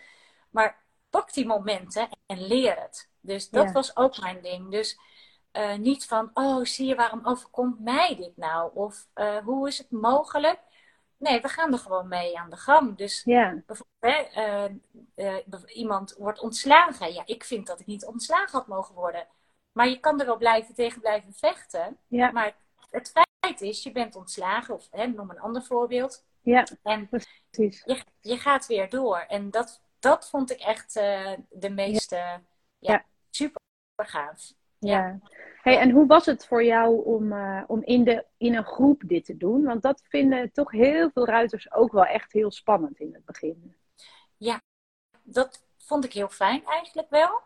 [0.49, 3.09] maar pak die momenten en leer het.
[3.19, 3.71] Dus dat Ja.
[3.71, 4.71] was ook mijn ding.
[4.71, 4.97] Dus
[5.51, 8.71] eh, niet van, oh zie je waarom overkomt mij dit nou?
[8.73, 10.59] Of eh, hoe is het mogelijk?
[11.17, 12.97] Nee, we gaan er gewoon mee aan de gang.
[12.97, 14.67] Dus ja, bijvoorbeeld, hè,
[15.15, 17.13] eh, iemand wordt ontslagen.
[17.13, 19.27] Ja, ik vind dat ik niet ontslagen had mogen worden.
[19.71, 21.97] Maar je kan er wel blijven tegen blijven vechten.
[22.07, 22.55] ja, Maar
[22.89, 24.73] het feit is, je bent ontslagen.
[24.73, 26.23] Of hè, noem een ander voorbeeld.
[26.45, 27.83] Ja, En precies.
[27.85, 29.17] je, je gaat weer door.
[29.17, 32.41] En dat, dat vond ik echt eh, de meeste ja.
[32.79, 33.05] Ja.
[33.29, 33.61] super
[33.95, 34.53] gaaf.
[34.79, 35.19] Ja.
[35.61, 39.01] Hey, en hoe was het voor jou om, eh, om in, de, in een groep
[39.05, 39.63] dit te doen?
[39.63, 43.75] Want dat vinden toch heel veel ruiters ook wel echt heel spannend in het begin.
[45.23, 47.41] dat vond ik heel fijn eigenlijk wel.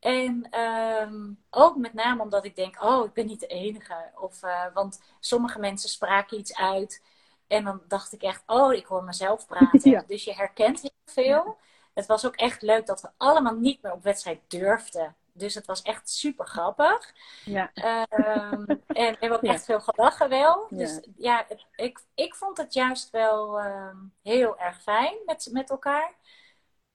[0.00, 4.10] En ehm, ook met name omdat ik denk, oh, ik ben niet de enige.
[4.14, 7.02] Of, uh, want sommige mensen spraken iets uit.
[7.50, 10.04] En dan dacht ik echt, oh, ik hoor mezelf praten.
[10.06, 11.56] Dus je herkent heel veel.
[11.94, 15.16] Het was ook echt leuk dat we allemaal niet meer op wedstrijd durfden.
[15.32, 17.14] Dus het was echt super grappig.
[17.44, 17.70] Ja.
[17.74, 20.66] Um, en we hebben ook echt veel gelachen wel.
[20.70, 21.46] Dus ja,
[21.76, 26.14] ik, ik vond het juist wel um, heel erg fijn met, met elkaar.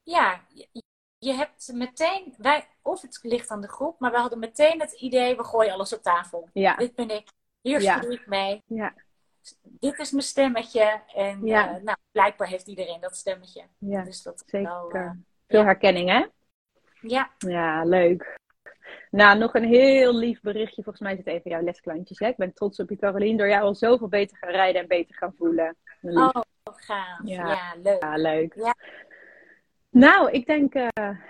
[0.04, 0.84] Ja, je,
[1.18, 4.92] je hebt meteen, wij, of het ligt aan de groep, maar we hadden meteen het
[4.92, 6.50] idee, we gooien alles op tafel.
[6.54, 6.76] Ja.
[6.76, 7.30] Dit ben ik,
[7.62, 8.02] hier ja.
[8.02, 8.64] ik mee.
[8.66, 8.94] Ja.
[9.64, 11.02] Dit is mijn stemmetje.
[11.16, 11.78] En ja.
[11.78, 13.64] Uh, nou, blijkbaar heeft iedereen dat stemmetje.
[13.78, 14.70] Ja, dus dat zeker.
[14.70, 15.12] Wel, uh,
[15.48, 16.26] Veel herkenning, hè?
[17.02, 17.32] Ja.
[17.38, 18.38] Ja, leuk.
[19.12, 20.84] Nou, nog een heel lief berichtje.
[20.84, 22.20] Volgens mij het even jouw lesklantjes.
[22.20, 22.28] Hè?
[22.28, 23.38] Ik ben trots op je, Caroline.
[23.38, 25.76] Door jou al zoveel beter gaan rijden en beter gaan voelen.
[26.02, 26.30] Oh,
[26.64, 27.20] gaaf.
[27.24, 28.04] Ja, ja leuk.
[28.04, 28.54] Ja, leuk.
[28.56, 28.76] Ja.
[29.90, 30.88] Nou, ik denk uh,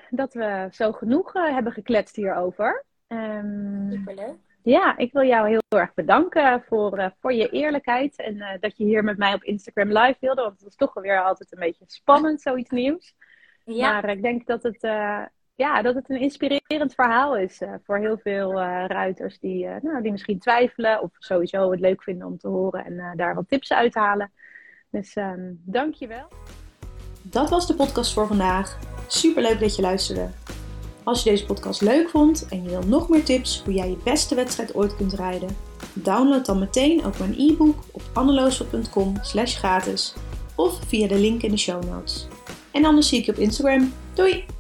[0.10, 2.84] dat we zo genoeg hebben gekletst hierover.
[3.08, 4.38] Um, Superleuk.
[4.66, 8.16] Ja, ik wil jou heel erg bedanken voor, uh, voor je eerlijkheid.
[8.16, 10.42] En dat je hier met mij op Instagram live wilde.
[10.42, 13.16] Want het was toch weer altijd een beetje spannend, zoiets nieuws.
[13.64, 13.92] Ja.
[13.92, 14.82] Maar ik denk dat het
[15.56, 19.76] ja, dat het een inspirerend verhaal is uh, voor heel veel uh, ruiters die, uh,
[19.82, 23.48] nou, die misschien twijfelen of sowieso het leuk vinden om te horen en daar wat
[23.48, 24.32] tips uit te halen.
[24.90, 26.28] Dus um, dankjewel.
[27.22, 28.80] Dat was de podcast voor vandaag.
[29.08, 30.30] Super leuk dat je luisterde.
[31.06, 33.98] Als je deze podcast leuk vond en je wil nog meer tips hoe jij je
[34.04, 35.58] beste wedstrijd ooit kunt rijden,
[35.94, 40.14] download dan meteen ook mijn e-book op anneloosel.com slash gratis
[40.56, 42.28] of via de link in de show notes.
[42.72, 43.94] En anders zie ik je op Instagram.
[44.14, 44.55] Doei!